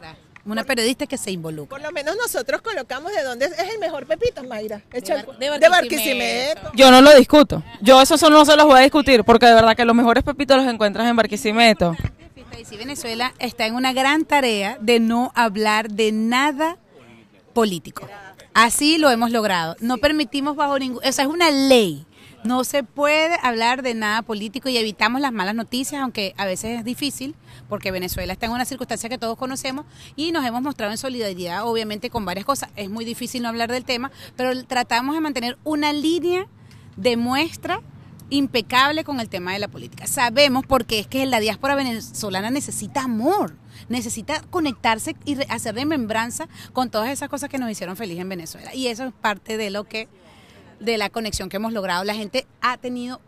Una 0.47 0.63
periodista 0.63 1.07
que 1.07 1.19
se 1.19 1.33
involucra. 1.33 1.77
Por 1.77 1.85
lo 1.85 1.91
menos 1.91 2.17
nosotros 2.17 2.61
colocamos 2.63 3.13
de 3.13 3.23
dónde 3.23 3.47
es 3.47 3.73
el 3.73 3.81
mejor 3.81 4.07
Pepito, 4.07 4.45
Mayra. 4.45 4.83
de, 4.93 5.69
Barquisimeto. 5.69 6.71
Yo 6.75 6.91
no 6.91 7.01
lo 7.01 7.15
discuto. 7.17 7.63
Yo 7.81 8.01
eso 8.01 8.31
no 8.31 8.45
se 8.45 8.55
los 8.55 8.67
voy 8.67 8.79
a 8.79 8.83
discutir 8.83 9.25
porque 9.25 9.47
de 9.47 9.55
verdad 9.55 9.75
que 9.75 9.85
los 9.85 9.97
mejores 9.97 10.23
pepitos 10.23 10.57
los 10.59 10.73
encuentras 10.73 11.09
en 11.09 11.17
Barquisimeto. 11.17 11.97
Fiesta 12.51 12.77
Venezuela 12.77 13.35
está 13.41 13.67
en 13.67 13.75
una 13.75 13.93
gran 13.93 14.27
tarea 14.27 14.79
de 14.81 15.01
no 15.01 15.33
hablar 15.35 15.91
de 15.91 16.13
nada 16.13 16.77
político. 17.53 18.07
Así 18.55 18.99
lo 18.99 19.11
hemos 19.11 19.33
logrado. 19.33 19.77
No 19.81 19.99
permitimos 19.99 20.55
bajo 20.57 20.79
ningún... 20.79 21.05
O 21.05 21.13
sea, 21.13 21.25
es 21.25 21.31
una 21.31 21.51
ley. 21.51 22.07
No 22.45 22.63
se 22.63 22.85
puede 22.85 23.37
hablar 23.43 23.83
de 23.83 23.95
nada 23.95 24.23
político 24.23 24.69
y 24.69 24.77
evitamos 24.77 25.21
las 25.21 25.33
malas 25.33 25.55
noticias, 25.55 26.03
aunque 26.03 26.35
a 26.37 26.45
veces 26.45 26.79
es 26.79 26.85
difícil, 26.85 27.35
porque 27.69 27.91
Venezuela 27.91 28.35
está 28.35 28.47
en 28.47 28.53
una 28.53 28.67
circunstancia 28.67 29.09
que 29.09 29.17
todos 29.17 29.39
conocemos 29.39 29.87
y 30.15 30.31
nos 30.31 30.45
hemos 30.45 30.61
mostrado 30.61 30.93
en 30.93 30.99
solidaridad, 30.99 31.67
obviamente, 31.67 32.11
con 32.11 32.25
varias 32.27 32.45
cosas. 32.45 32.69
Es 32.77 32.91
muy 32.91 33.05
difícil 33.05 33.43
no 33.43 33.49
hablar 33.49 33.73
del 33.73 33.85
tema, 33.85 34.13
pero 34.37 34.63
tratamos 34.67 35.15
de 35.15 35.23
mantener 35.23 35.59
una 35.65 35.93
línea 35.95 36.47
de 36.97 37.17
muestra 37.17 37.81
impecable 38.31 39.05
con 39.05 39.21
el 39.21 39.29
tema 39.29 39.53
de 39.55 39.59
la 39.59 39.69
política. 39.69 40.07
Sabemos 40.07 40.65
porque 40.67 40.99
es 40.99 41.07
que 41.07 41.25
la 41.27 41.41
diáspora 41.41 41.75
venezolana 41.75 42.51
necesita 42.51 43.05
amor, 43.05 43.57
necesita 43.89 44.41
conectarse 44.51 45.17
y 45.25 45.37
hacer 45.51 45.75
remembranza 45.75 46.49
con 46.73 46.91
todas 46.91 47.11
esas 47.11 47.29
cosas 47.29 47.49
que 47.49 47.59
nos 47.59 47.71
hicieron 47.71 47.97
feliz 47.97 48.19
en 48.19 48.29
Venezuela. 48.29 48.75
Y 48.75 48.89
eso 48.89 49.05
es 49.05 49.13
parte 49.13 49.57
de 49.57 49.71
lo 49.71 49.85
que 49.85 50.09
de 50.81 50.99
la 50.99 51.09
conexión 51.09 51.49
que 51.49 51.57
hemos 51.57 51.73
logrado. 51.73 52.05
La 52.05 52.15
gente 52.15 52.47
ha 52.61 52.77
tenido, 52.77 53.21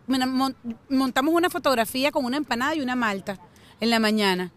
montamos 0.89 1.35
una 1.35 1.51
fotografía 1.51 2.13
con 2.13 2.25
una 2.25 2.37
empanada 2.37 2.75
y 2.75 2.81
una 2.81 2.97
malta 2.97 3.39
en 3.81 3.91
la 3.91 3.99
mañana 3.99 4.53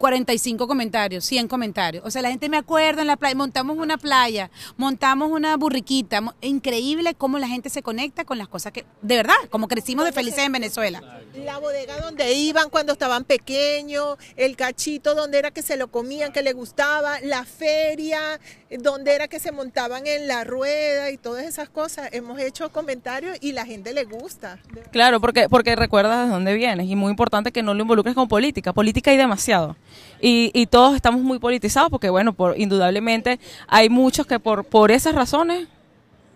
45 0.00 0.66
comentarios, 0.66 1.26
100 1.26 1.46
comentarios. 1.46 2.02
O 2.06 2.10
sea, 2.10 2.22
la 2.22 2.30
gente 2.30 2.48
me 2.48 2.56
acuerda 2.56 3.02
en 3.02 3.06
la 3.06 3.18
playa, 3.18 3.34
montamos 3.34 3.76
una 3.76 3.98
playa, 3.98 4.50
montamos 4.78 5.30
una 5.30 5.54
burriquita. 5.58 6.22
Increíble 6.40 7.14
cómo 7.14 7.38
la 7.38 7.46
gente 7.46 7.68
se 7.68 7.82
conecta 7.82 8.24
con 8.24 8.38
las 8.38 8.48
cosas 8.48 8.72
que, 8.72 8.86
de 9.02 9.16
verdad, 9.16 9.34
como 9.50 9.68
crecimos 9.68 10.06
de 10.06 10.12
felices 10.12 10.38
en 10.38 10.52
Venezuela. 10.52 11.20
La 11.34 11.58
bodega 11.58 12.00
donde 12.00 12.32
iban 12.32 12.70
cuando 12.70 12.94
estaban 12.94 13.24
pequeños, 13.24 14.16
el 14.36 14.56
cachito 14.56 15.14
donde 15.14 15.38
era 15.38 15.50
que 15.50 15.60
se 15.60 15.76
lo 15.76 15.88
comían, 15.88 16.32
que 16.32 16.40
le 16.40 16.54
gustaba, 16.54 17.20
la 17.20 17.44
feria, 17.44 18.40
donde 18.78 19.14
era 19.14 19.26
que 19.26 19.40
se 19.40 19.50
montaban 19.50 20.06
en 20.06 20.28
la 20.28 20.44
rueda 20.44 21.10
y 21.10 21.16
todas 21.16 21.44
esas 21.44 21.68
cosas. 21.68 22.08
Hemos 22.12 22.38
hecho 22.38 22.70
comentarios 22.70 23.36
y 23.40 23.52
la 23.52 23.66
gente 23.66 23.92
le 23.92 24.04
gusta. 24.04 24.58
Claro, 24.92 25.20
porque, 25.20 25.48
porque 25.48 25.74
recuerdas 25.74 26.26
de 26.26 26.32
dónde 26.32 26.54
vienes 26.54 26.88
y 26.88 26.94
muy 26.94 27.10
importante 27.10 27.50
que 27.50 27.62
no 27.62 27.74
lo 27.74 27.82
involucres 27.82 28.14
con 28.14 28.28
política. 28.28 28.72
Política 28.72 29.10
hay 29.10 29.16
demasiado 29.16 29.76
y, 30.20 30.66
todos 30.66 30.94
estamos 30.94 31.22
muy 31.22 31.38
politizados 31.38 31.90
porque, 31.90 32.10
bueno, 32.10 32.32
por, 32.32 32.58
indudablemente 32.58 33.40
hay 33.66 33.88
muchos 33.88 34.26
que 34.26 34.38
por, 34.38 34.64
por 34.64 34.90
esas 34.90 35.14
razones 35.14 35.66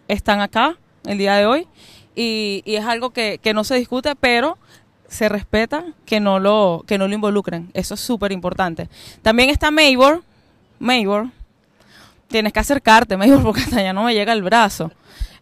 están 0.08 0.40
acá 0.40 0.76
el 1.04 1.18
día 1.18 1.36
de 1.36 1.46
hoy 1.46 1.68
y, 2.16 2.62
es 2.66 2.84
algo 2.84 3.10
que, 3.10 3.38
que, 3.40 3.54
no 3.54 3.62
se 3.62 3.76
discute, 3.76 4.16
pero 4.16 4.58
se 5.08 5.28
respeta 5.28 5.84
que 6.06 6.18
no 6.18 6.40
lo, 6.40 6.84
que 6.86 6.98
no 6.98 7.06
lo 7.06 7.14
involucren. 7.14 7.70
Eso 7.74 7.94
es 7.94 8.00
súper 8.00 8.32
importante. 8.32 8.88
También 9.22 9.50
está 9.50 9.70
Maybor. 9.70 10.22
Maybor. 10.80 11.28
Tienes 12.34 12.52
que 12.52 12.58
acercarte, 12.58 13.16
Maybor, 13.16 13.42
porque 13.44 13.60
hasta 13.60 13.78
allá 13.78 13.92
no 13.92 14.02
me 14.02 14.12
llega 14.12 14.32
el 14.32 14.42
brazo. 14.42 14.90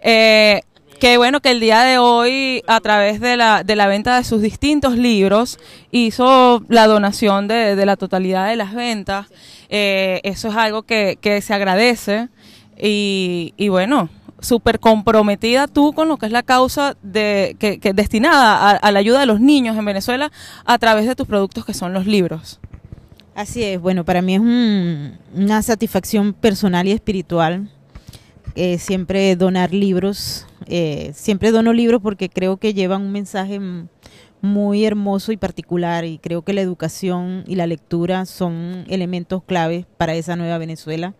Eh, 0.00 0.60
que 1.00 1.16
bueno, 1.16 1.40
que 1.40 1.50
el 1.50 1.58
día 1.58 1.80
de 1.84 1.96
hoy, 1.96 2.62
a 2.66 2.80
través 2.80 3.18
de 3.18 3.38
la, 3.38 3.64
de 3.64 3.76
la 3.76 3.86
venta 3.86 4.18
de 4.18 4.24
sus 4.24 4.42
distintos 4.42 4.98
libros, 4.98 5.58
hizo 5.90 6.62
la 6.68 6.86
donación 6.86 7.48
de, 7.48 7.76
de 7.76 7.86
la 7.86 7.96
totalidad 7.96 8.46
de 8.46 8.56
las 8.56 8.74
ventas. 8.74 9.28
Eh, 9.70 10.20
eso 10.22 10.48
es 10.48 10.54
algo 10.54 10.82
que, 10.82 11.16
que 11.18 11.40
se 11.40 11.54
agradece. 11.54 12.28
Y, 12.78 13.54
y 13.56 13.70
bueno, 13.70 14.10
súper 14.40 14.78
comprometida 14.78 15.68
tú 15.68 15.94
con 15.94 16.08
lo 16.08 16.18
que 16.18 16.26
es 16.26 16.32
la 16.32 16.42
causa 16.42 16.98
de 17.00 17.56
que, 17.58 17.80
que 17.80 17.94
destinada 17.94 18.68
a, 18.68 18.70
a 18.72 18.92
la 18.92 18.98
ayuda 18.98 19.20
de 19.20 19.26
los 19.26 19.40
niños 19.40 19.78
en 19.78 19.86
Venezuela 19.86 20.30
a 20.66 20.76
través 20.76 21.06
de 21.06 21.16
tus 21.16 21.26
productos 21.26 21.64
que 21.64 21.72
son 21.72 21.94
los 21.94 22.04
libros. 22.04 22.60
Así 23.34 23.62
es, 23.64 23.80
bueno, 23.80 24.04
para 24.04 24.20
mí 24.20 24.34
es 24.34 24.40
un- 24.40 25.12
una 25.34 25.62
satisfacción 25.62 26.32
personal 26.34 26.86
y 26.86 26.92
espiritual 26.92 27.68
eh, 28.54 28.76
siempre 28.78 29.34
donar 29.36 29.72
libros. 29.72 30.46
eh, 30.66 31.10
siempre 31.14 31.50
dono 31.50 31.72
libros 31.72 32.00
porque 32.02 32.28
creo 32.28 32.56
que 32.56 32.72
llevan 32.72 33.02
un 33.02 33.10
mensaje 33.12 33.58
muy 34.40 34.84
hermoso 34.84 35.32
y 35.32 35.36
particular 35.36 36.04
y 36.04 36.18
creo 36.18 36.42
que 36.42 36.52
la 36.52 36.60
educación 36.60 37.42
y 37.48 37.56
la 37.56 37.66
lectura 37.66 38.26
son 38.26 38.84
elementos 38.88 39.42
claves 39.42 39.86
para 39.96 40.14
esa 40.14 40.36
nueva 40.36 40.58
Venezuela 40.58 41.14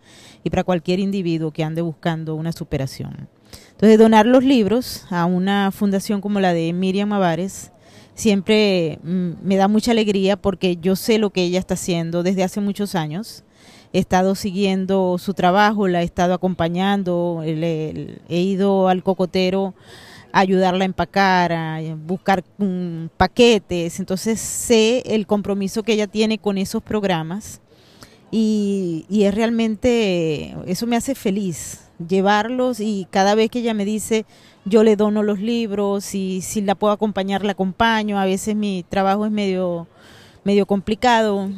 y 0.45 0.49
para 0.49 0.63
cualquier 0.63 0.99
individuo 0.99 1.51
que 1.51 1.63
ande 1.65 1.81
buscando 1.81 2.35
una 2.35 2.53
superación. 2.53 3.27
Entonces, 3.71 3.99
donar 3.99 4.25
los 4.25 4.45
libros 4.45 5.05
a 5.09 5.25
una 5.25 5.69
fundación 5.71 6.21
como 6.21 6.39
la 6.39 6.53
de 6.53 6.71
Miriam 6.71 7.11
Avares 7.11 7.72
siempre 8.15 8.99
mm, 9.03 9.31
me 9.43 9.55
da 9.55 9.67
mucha 9.67 9.91
alegría 9.91 10.37
porque 10.37 10.77
yo 10.77 10.95
sé 10.95 11.17
lo 11.17 11.29
que 11.31 11.43
ella 11.43 11.59
está 11.59 11.73
haciendo 11.75 12.23
desde 12.23 12.43
hace 12.43 12.61
muchos 12.61 12.95
años. 12.95 13.43
He 13.91 13.99
estado 13.99 14.33
siguiendo 14.35 15.17
su 15.19 15.33
trabajo, 15.33 15.87
la 15.87 16.01
he 16.01 16.05
estado 16.05 16.33
acompañando, 16.33 17.41
le- 17.45 18.19
he 18.27 18.39
ido 18.41 18.87
al 18.87 19.03
cocotero 19.03 19.75
a 20.31 20.39
ayudarla 20.39 20.83
a 20.83 20.85
empacar, 20.85 21.51
a 21.53 21.79
buscar 21.95 22.43
mm, 22.57 23.05
paquetes. 23.17 23.99
Entonces 23.99 24.39
sé 24.39 25.03
el 25.05 25.27
compromiso 25.27 25.83
que 25.83 25.93
ella 25.93 26.07
tiene 26.07 26.39
con 26.39 26.57
esos 26.57 26.81
programas 26.81 27.61
y, 28.31 29.05
y 29.09 29.23
es 29.25 29.35
realmente, 29.35 30.55
eso 30.65 30.87
me 30.87 30.95
hace 30.95 31.13
feliz, 31.13 31.81
llevarlos 32.07 32.79
y 32.79 33.07
cada 33.11 33.35
vez 33.35 33.51
que 33.51 33.59
ella 33.59 33.75
me 33.75 33.85
dice, 33.85 34.25
yo 34.65 34.83
le 34.83 34.95
dono 34.95 35.23
los 35.23 35.39
libros 35.39 36.15
y 36.15 36.41
si 36.41 36.61
la 36.61 36.75
puedo 36.75 36.93
acompañar, 36.93 37.43
la 37.43 37.51
acompaño. 37.53 38.19
A 38.19 38.25
veces 38.25 38.55
mi 38.55 38.83
trabajo 38.87 39.25
es 39.25 39.31
medio, 39.31 39.87
medio 40.43 40.65
complicado, 40.65 41.49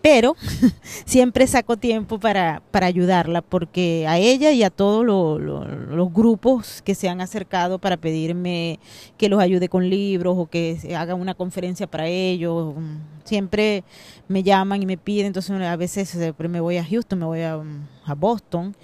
pero 0.00 0.36
siempre 1.04 1.46
saco 1.48 1.76
tiempo 1.76 2.20
para, 2.20 2.62
para 2.70 2.86
ayudarla, 2.86 3.42
porque 3.42 4.06
a 4.06 4.18
ella 4.18 4.52
y 4.52 4.62
a 4.62 4.70
todos 4.70 5.04
lo- 5.04 5.38
lo- 5.40 5.64
los 5.66 6.12
grupos 6.12 6.80
que 6.82 6.94
se 6.94 7.08
han 7.08 7.20
acercado 7.20 7.78
para 7.80 7.96
pedirme 7.96 8.78
que 9.16 9.28
los 9.28 9.40
ayude 9.40 9.68
con 9.68 9.90
libros 9.90 10.36
o 10.38 10.46
que 10.46 10.78
haga 10.96 11.14
una 11.16 11.34
conferencia 11.34 11.88
para 11.88 12.06
ellos, 12.06 12.74
mm, 12.76 12.96
siempre 13.24 13.82
me 14.28 14.44
llaman 14.44 14.80
y 14.82 14.86
me 14.86 14.96
piden, 14.96 15.26
entonces 15.26 15.60
a 15.60 15.76
veces 15.76 16.16
me 16.38 16.60
voy 16.60 16.76
a 16.76 16.84
Houston, 16.84 17.18
me 17.18 17.26
voy 17.26 17.42
a, 17.42 17.56
mm, 17.58 17.88
a 18.04 18.14
Boston, 18.14 18.76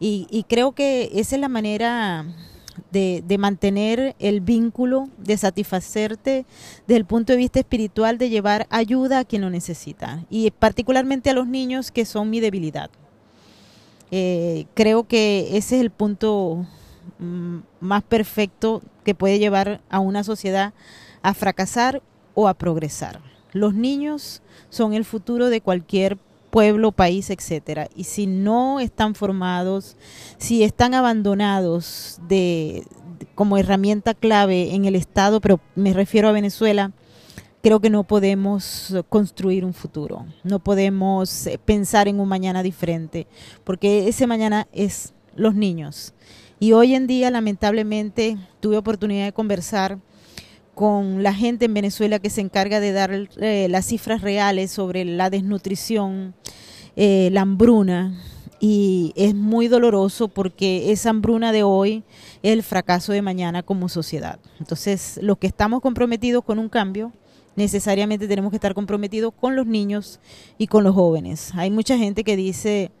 y, 0.00 0.26
y 0.30 0.44
creo 0.44 0.72
que 0.72 1.10
esa 1.14 1.36
es 1.36 1.40
la 1.40 1.48
manera 1.48 2.24
de, 2.90 3.36
mantener 3.38 4.14
el 4.18 4.40
vínculo, 4.40 5.08
de 5.18 5.36
satisfacerte 5.36 6.44
desde 6.86 6.96
el 6.98 7.04
punto 7.04 7.32
de 7.32 7.38
vista 7.38 7.58
espiritual, 7.58 8.18
de 8.18 8.30
llevar 8.30 8.66
ayuda 8.70 9.20
a 9.20 9.24
quien 9.24 9.42
lo 9.42 9.50
necesita, 9.50 10.24
y 10.30 10.50
particularmente 10.50 11.30
a 11.30 11.34
los 11.34 11.46
niños 11.46 11.90
que 11.90 12.04
son 12.04 12.30
mi 12.30 12.40
debilidad. 12.40 12.90
Eh, 14.10 14.66
creo 14.74 15.04
que 15.04 15.56
ese 15.56 15.76
es 15.76 15.80
el 15.80 15.90
punto 15.90 16.66
mm, 17.18 17.58
más 17.80 18.02
perfecto 18.02 18.82
que 19.04 19.14
puede 19.14 19.38
llevar 19.38 19.80
a 19.88 20.00
una 20.00 20.22
sociedad 20.22 20.74
a 21.22 21.34
fracasar 21.34 22.02
o 22.34 22.48
a 22.48 22.54
progresar. 22.54 23.20
Los 23.52 23.74
niños 23.74 24.42
son 24.70 24.94
el 24.94 25.04
futuro 25.04 25.48
de 25.48 25.60
cualquier 25.60 26.18
pueblo, 26.52 26.92
país, 26.92 27.30
etcétera. 27.30 27.88
Y 27.96 28.04
si 28.04 28.26
no 28.26 28.78
están 28.78 29.14
formados, 29.14 29.96
si 30.36 30.62
están 30.62 30.92
abandonados 30.92 32.20
de, 32.28 32.84
como 33.34 33.56
herramienta 33.56 34.12
clave 34.12 34.74
en 34.74 34.84
el 34.84 34.94
Estado, 34.94 35.40
pero 35.40 35.60
me 35.74 35.94
refiero 35.94 36.28
a 36.28 36.32
Venezuela, 36.32 36.92
creo 37.62 37.80
que 37.80 37.88
no 37.88 38.04
podemos 38.04 38.94
construir 39.08 39.64
un 39.64 39.72
futuro, 39.72 40.26
no 40.44 40.58
podemos 40.58 41.46
eh, 41.46 41.58
pensar 41.58 42.06
en 42.06 42.20
un 42.20 42.28
mañana 42.28 42.62
diferente, 42.62 43.26
porque 43.64 44.06
ese 44.06 44.26
mañana 44.26 44.68
es 44.72 45.14
los 45.34 45.54
niños. 45.54 46.12
Y 46.60 46.74
hoy 46.74 46.94
en 46.94 47.06
día, 47.06 47.30
lamentablemente, 47.30 48.36
tuve 48.60 48.76
oportunidad 48.76 49.24
de 49.24 49.32
conversar 49.32 49.98
con 50.74 51.22
la 51.22 51.34
gente 51.34 51.66
en 51.66 51.74
Venezuela 51.74 52.18
que 52.18 52.30
se 52.30 52.40
encarga 52.40 52.80
de 52.80 52.92
dar 52.92 53.28
eh, 53.40 53.66
las 53.68 53.86
cifras 53.86 54.22
reales 54.22 54.70
sobre 54.70 55.04
la 55.04 55.30
desnutrición, 55.30 56.34
eh, 56.96 57.28
la 57.32 57.42
hambruna, 57.42 58.14
y 58.64 59.12
es 59.16 59.34
muy 59.34 59.66
doloroso 59.66 60.28
porque 60.28 60.92
esa 60.92 61.10
hambruna 61.10 61.50
de 61.50 61.64
hoy 61.64 62.04
es 62.44 62.52
el 62.52 62.62
fracaso 62.62 63.12
de 63.12 63.20
mañana 63.20 63.64
como 63.64 63.88
sociedad. 63.88 64.38
Entonces, 64.60 65.18
los 65.20 65.38
que 65.38 65.48
estamos 65.48 65.80
comprometidos 65.80 66.44
con 66.44 66.60
un 66.60 66.68
cambio, 66.68 67.12
necesariamente 67.56 68.28
tenemos 68.28 68.50
que 68.50 68.56
estar 68.56 68.72
comprometidos 68.72 69.34
con 69.34 69.56
los 69.56 69.66
niños 69.66 70.20
y 70.58 70.68
con 70.68 70.84
los 70.84 70.94
jóvenes. 70.94 71.50
Hay 71.56 71.72
mucha 71.72 71.98
gente 71.98 72.22
que 72.22 72.36
dice 72.36 72.92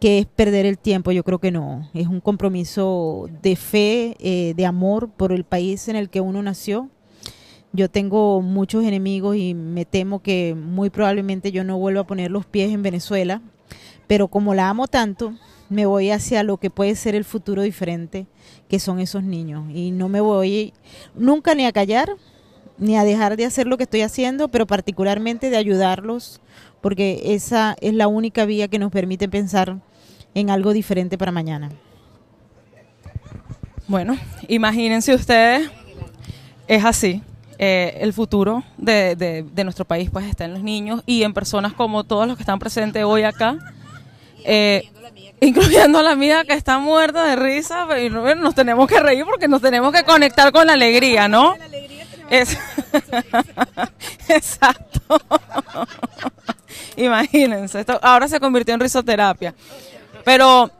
que 0.00 0.18
es 0.18 0.26
perder 0.26 0.66
el 0.66 0.76
tiempo, 0.76 1.12
yo 1.12 1.22
creo 1.22 1.38
que 1.38 1.52
no, 1.52 1.88
es 1.94 2.08
un 2.08 2.20
compromiso 2.20 3.28
de 3.42 3.54
fe, 3.54 4.16
eh, 4.18 4.54
de 4.54 4.66
amor 4.66 5.08
por 5.08 5.32
el 5.32 5.44
país 5.44 5.86
en 5.88 5.94
el 5.96 6.10
que 6.10 6.20
uno 6.20 6.42
nació. 6.42 6.90
Yo 7.72 7.90
tengo 7.90 8.40
muchos 8.40 8.84
enemigos 8.84 9.36
y 9.36 9.54
me 9.54 9.84
temo 9.84 10.22
que 10.22 10.54
muy 10.54 10.88
probablemente 10.90 11.52
yo 11.52 11.62
no 11.64 11.78
vuelva 11.78 12.02
a 12.02 12.06
poner 12.06 12.30
los 12.30 12.46
pies 12.46 12.72
en 12.72 12.82
Venezuela, 12.82 13.42
pero 14.06 14.28
como 14.28 14.54
la 14.54 14.68
amo 14.68 14.86
tanto, 14.86 15.34
me 15.68 15.86
voy 15.86 16.10
hacia 16.10 16.42
lo 16.42 16.58
que 16.58 16.70
puede 16.70 16.94
ser 16.94 17.14
el 17.14 17.24
futuro 17.24 17.62
diferente, 17.62 18.26
que 18.68 18.78
son 18.78 19.00
esos 19.00 19.22
niños. 19.22 19.64
Y 19.74 19.90
no 19.90 20.08
me 20.08 20.20
voy 20.20 20.72
nunca 21.14 21.54
ni 21.54 21.66
a 21.66 21.72
callar, 21.72 22.16
ni 22.78 22.96
a 22.96 23.04
dejar 23.04 23.36
de 23.36 23.44
hacer 23.44 23.66
lo 23.66 23.76
que 23.76 23.84
estoy 23.84 24.02
haciendo, 24.02 24.48
pero 24.48 24.66
particularmente 24.66 25.50
de 25.50 25.56
ayudarlos, 25.56 26.40
porque 26.80 27.34
esa 27.34 27.76
es 27.80 27.94
la 27.94 28.06
única 28.06 28.44
vía 28.44 28.68
que 28.68 28.78
nos 28.78 28.92
permite 28.92 29.28
pensar 29.28 29.80
en 30.34 30.50
algo 30.50 30.72
diferente 30.72 31.18
para 31.18 31.32
mañana. 31.32 31.70
Bueno, 33.88 34.16
imagínense 34.48 35.14
ustedes, 35.14 35.70
es 36.68 36.84
así. 36.84 37.22
Eh, 37.58 37.98
el 38.00 38.12
futuro 38.12 38.64
de, 38.76 39.16
de- 39.16 39.42
de 39.50 39.64
nuestro 39.64 39.84
país 39.84 40.10
pues 40.12 40.26
está 40.26 40.44
en 40.44 40.52
los 40.54 40.62
niños 40.62 41.02
y 41.06 41.22
en 41.22 41.32
personas 41.34 41.72
como 41.72 42.04
todos 42.04 42.26
los 42.26 42.36
que 42.36 42.42
están 42.42 42.58
presentes 42.58 43.02
hoy 43.04 43.22
acá, 43.22 43.56
eh, 44.44 44.90
incluyendo 45.40 45.98
a 45.98 46.02
la 46.02 46.14
mía 46.14 46.44
que 46.44 46.54
está 46.54 46.78
muerta 46.78 47.24
de 47.24 47.36
risa, 47.36 47.86
pero 47.88 48.34
nos 48.34 48.54
tenemos 48.54 48.86
que 48.88 49.00
reír 49.00 49.24
porque 49.24 49.48
nos 49.48 49.60
tenemos 49.62 49.92
que 49.92 50.04
conectar 50.04 50.52
con 50.52 50.66
la 50.66 50.74
alegría, 50.74 51.28
¿no? 51.28 51.54
Es- 52.30 52.58
Exacto. 54.28 55.00
Imagínense, 56.96 57.80
esto 57.80 57.98
ahora 58.02 58.28
se 58.28 58.40
convirtió 58.40 58.74
en 58.74 58.80
risoterapia. 58.80 59.54
Pero 60.24 60.70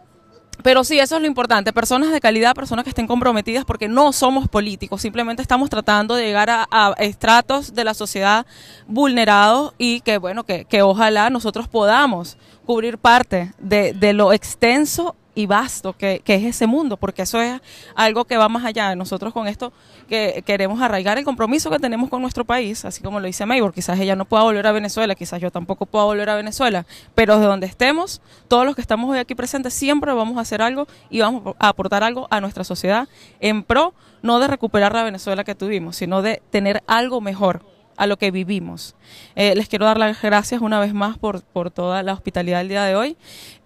pero 0.66 0.82
sí, 0.82 0.98
eso 0.98 1.14
es 1.14 1.20
lo 1.20 1.28
importante. 1.28 1.72
Personas 1.72 2.10
de 2.10 2.18
calidad, 2.18 2.52
personas 2.52 2.82
que 2.82 2.88
estén 2.88 3.06
comprometidas, 3.06 3.64
porque 3.64 3.86
no 3.86 4.12
somos 4.12 4.48
políticos, 4.48 5.00
simplemente 5.00 5.40
estamos 5.40 5.70
tratando 5.70 6.16
de 6.16 6.24
llegar 6.24 6.50
a, 6.50 6.92
estratos 6.98 7.72
de 7.72 7.84
la 7.84 7.94
sociedad 7.94 8.46
vulnerados 8.88 9.74
y 9.78 10.00
que, 10.00 10.18
bueno, 10.18 10.42
que, 10.42 10.64
que 10.64 10.82
ojalá 10.82 11.30
nosotros 11.30 11.68
podamos 11.68 12.36
cubrir 12.64 12.98
parte 12.98 13.52
de, 13.58 13.92
de 13.92 14.12
lo 14.12 14.32
extenso 14.32 15.14
y 15.36 15.46
vasto 15.46 15.92
que, 15.92 16.22
que 16.24 16.34
es 16.34 16.44
ese 16.44 16.66
mundo, 16.66 16.96
porque 16.96 17.22
eso 17.22 17.40
es 17.40 17.60
algo 17.94 18.24
que 18.24 18.36
va 18.36 18.48
más 18.48 18.64
allá. 18.64 18.96
Nosotros 18.96 19.32
con 19.32 19.46
esto 19.46 19.72
que 20.08 20.42
queremos 20.46 20.80
arraigar 20.80 21.18
el 21.18 21.24
compromiso 21.24 21.70
que 21.70 21.78
tenemos 21.78 22.08
con 22.08 22.22
nuestro 22.22 22.44
país, 22.44 22.84
así 22.84 23.02
como 23.02 23.20
lo 23.20 23.26
dice 23.26 23.44
Maybor, 23.44 23.74
quizás 23.74 24.00
ella 24.00 24.16
no 24.16 24.24
pueda 24.24 24.42
volver 24.44 24.66
a 24.66 24.72
Venezuela, 24.72 25.14
quizás 25.14 25.40
yo 25.40 25.50
tampoco 25.50 25.84
pueda 25.84 26.06
volver 26.06 26.30
a 26.30 26.36
Venezuela, 26.36 26.86
pero 27.14 27.38
de 27.38 27.46
donde 27.46 27.66
estemos, 27.66 28.22
todos 28.48 28.64
los 28.64 28.74
que 28.74 28.80
estamos 28.80 29.10
hoy 29.10 29.18
aquí 29.18 29.34
presentes, 29.34 29.74
siempre 29.74 30.12
vamos 30.14 30.38
a 30.38 30.40
hacer 30.40 30.62
algo 30.62 30.88
y 31.10 31.20
vamos 31.20 31.54
a 31.58 31.68
aportar 31.68 32.02
algo 32.02 32.26
a 32.30 32.40
nuestra 32.40 32.64
sociedad 32.64 33.06
en 33.38 33.62
pro, 33.62 33.92
no 34.22 34.38
de 34.40 34.48
recuperar 34.48 34.94
la 34.94 35.04
Venezuela 35.04 35.44
que 35.44 35.54
tuvimos, 35.54 35.96
sino 35.96 36.22
de 36.22 36.42
tener 36.50 36.82
algo 36.86 37.20
mejor 37.20 37.62
a 37.98 38.06
lo 38.06 38.16
que 38.16 38.30
vivimos. 38.30 38.94
Eh, 39.34 39.54
les 39.54 39.68
quiero 39.68 39.84
dar 39.84 39.98
las 39.98 40.20
gracias 40.22 40.62
una 40.62 40.80
vez 40.80 40.94
más 40.94 41.18
por, 41.18 41.42
por 41.42 41.70
toda 41.70 42.02
la 42.02 42.14
hospitalidad 42.14 42.58
del 42.58 42.68
día 42.68 42.84
de 42.84 42.94
hoy 42.94 43.16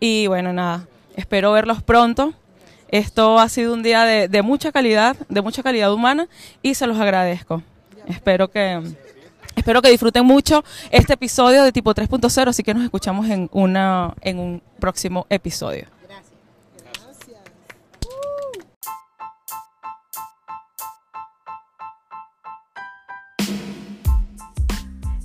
y 0.00 0.26
bueno, 0.26 0.52
nada, 0.52 0.86
espero 1.16 1.52
verlos 1.52 1.82
pronto. 1.82 2.34
Esto 2.88 3.38
ha 3.38 3.48
sido 3.48 3.72
un 3.72 3.82
día 3.82 4.04
de, 4.04 4.28
de 4.28 4.42
mucha 4.42 4.72
calidad, 4.72 5.16
de 5.28 5.42
mucha 5.42 5.62
calidad 5.62 5.92
humana 5.92 6.28
y 6.62 6.74
se 6.74 6.86
los 6.86 6.98
agradezco. 6.98 7.62
Espero 8.06 8.48
que 8.48 8.82
espero 9.54 9.82
que 9.82 9.90
disfruten 9.90 10.24
mucho 10.24 10.64
este 10.90 11.12
episodio 11.12 11.62
de 11.62 11.70
tipo 11.72 11.94
3.0, 11.94 12.48
así 12.48 12.62
que 12.62 12.74
nos 12.74 12.82
escuchamos 12.82 13.28
en 13.28 13.48
una 13.52 14.14
en 14.22 14.38
un 14.38 14.62
próximo 14.80 15.26
episodio. 15.28 15.99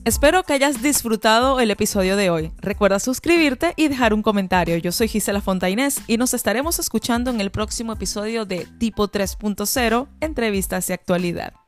Espero 0.05 0.43
que 0.43 0.53
hayas 0.53 0.83
disfrutado 0.83 1.59
el 1.59 1.71
episodio 1.71 2.15
de 2.15 2.29
hoy. 2.29 2.51
Recuerda 2.57 2.99
suscribirte 2.99 3.73
y 3.75 3.87
dejar 3.87 4.13
un 4.13 4.21
comentario. 4.21 4.77
Yo 4.77 4.91
soy 4.91 5.07
Gisela 5.07 5.41
Fontainés 5.41 5.99
y 6.05 6.17
nos 6.17 6.35
estaremos 6.35 6.77
escuchando 6.77 7.31
en 7.31 7.41
el 7.41 7.49
próximo 7.49 7.91
episodio 7.91 8.45
de 8.45 8.67
Tipo 8.77 9.09
3.0, 9.09 10.07
Entrevistas 10.21 10.91
y 10.91 10.93
Actualidad. 10.93 11.64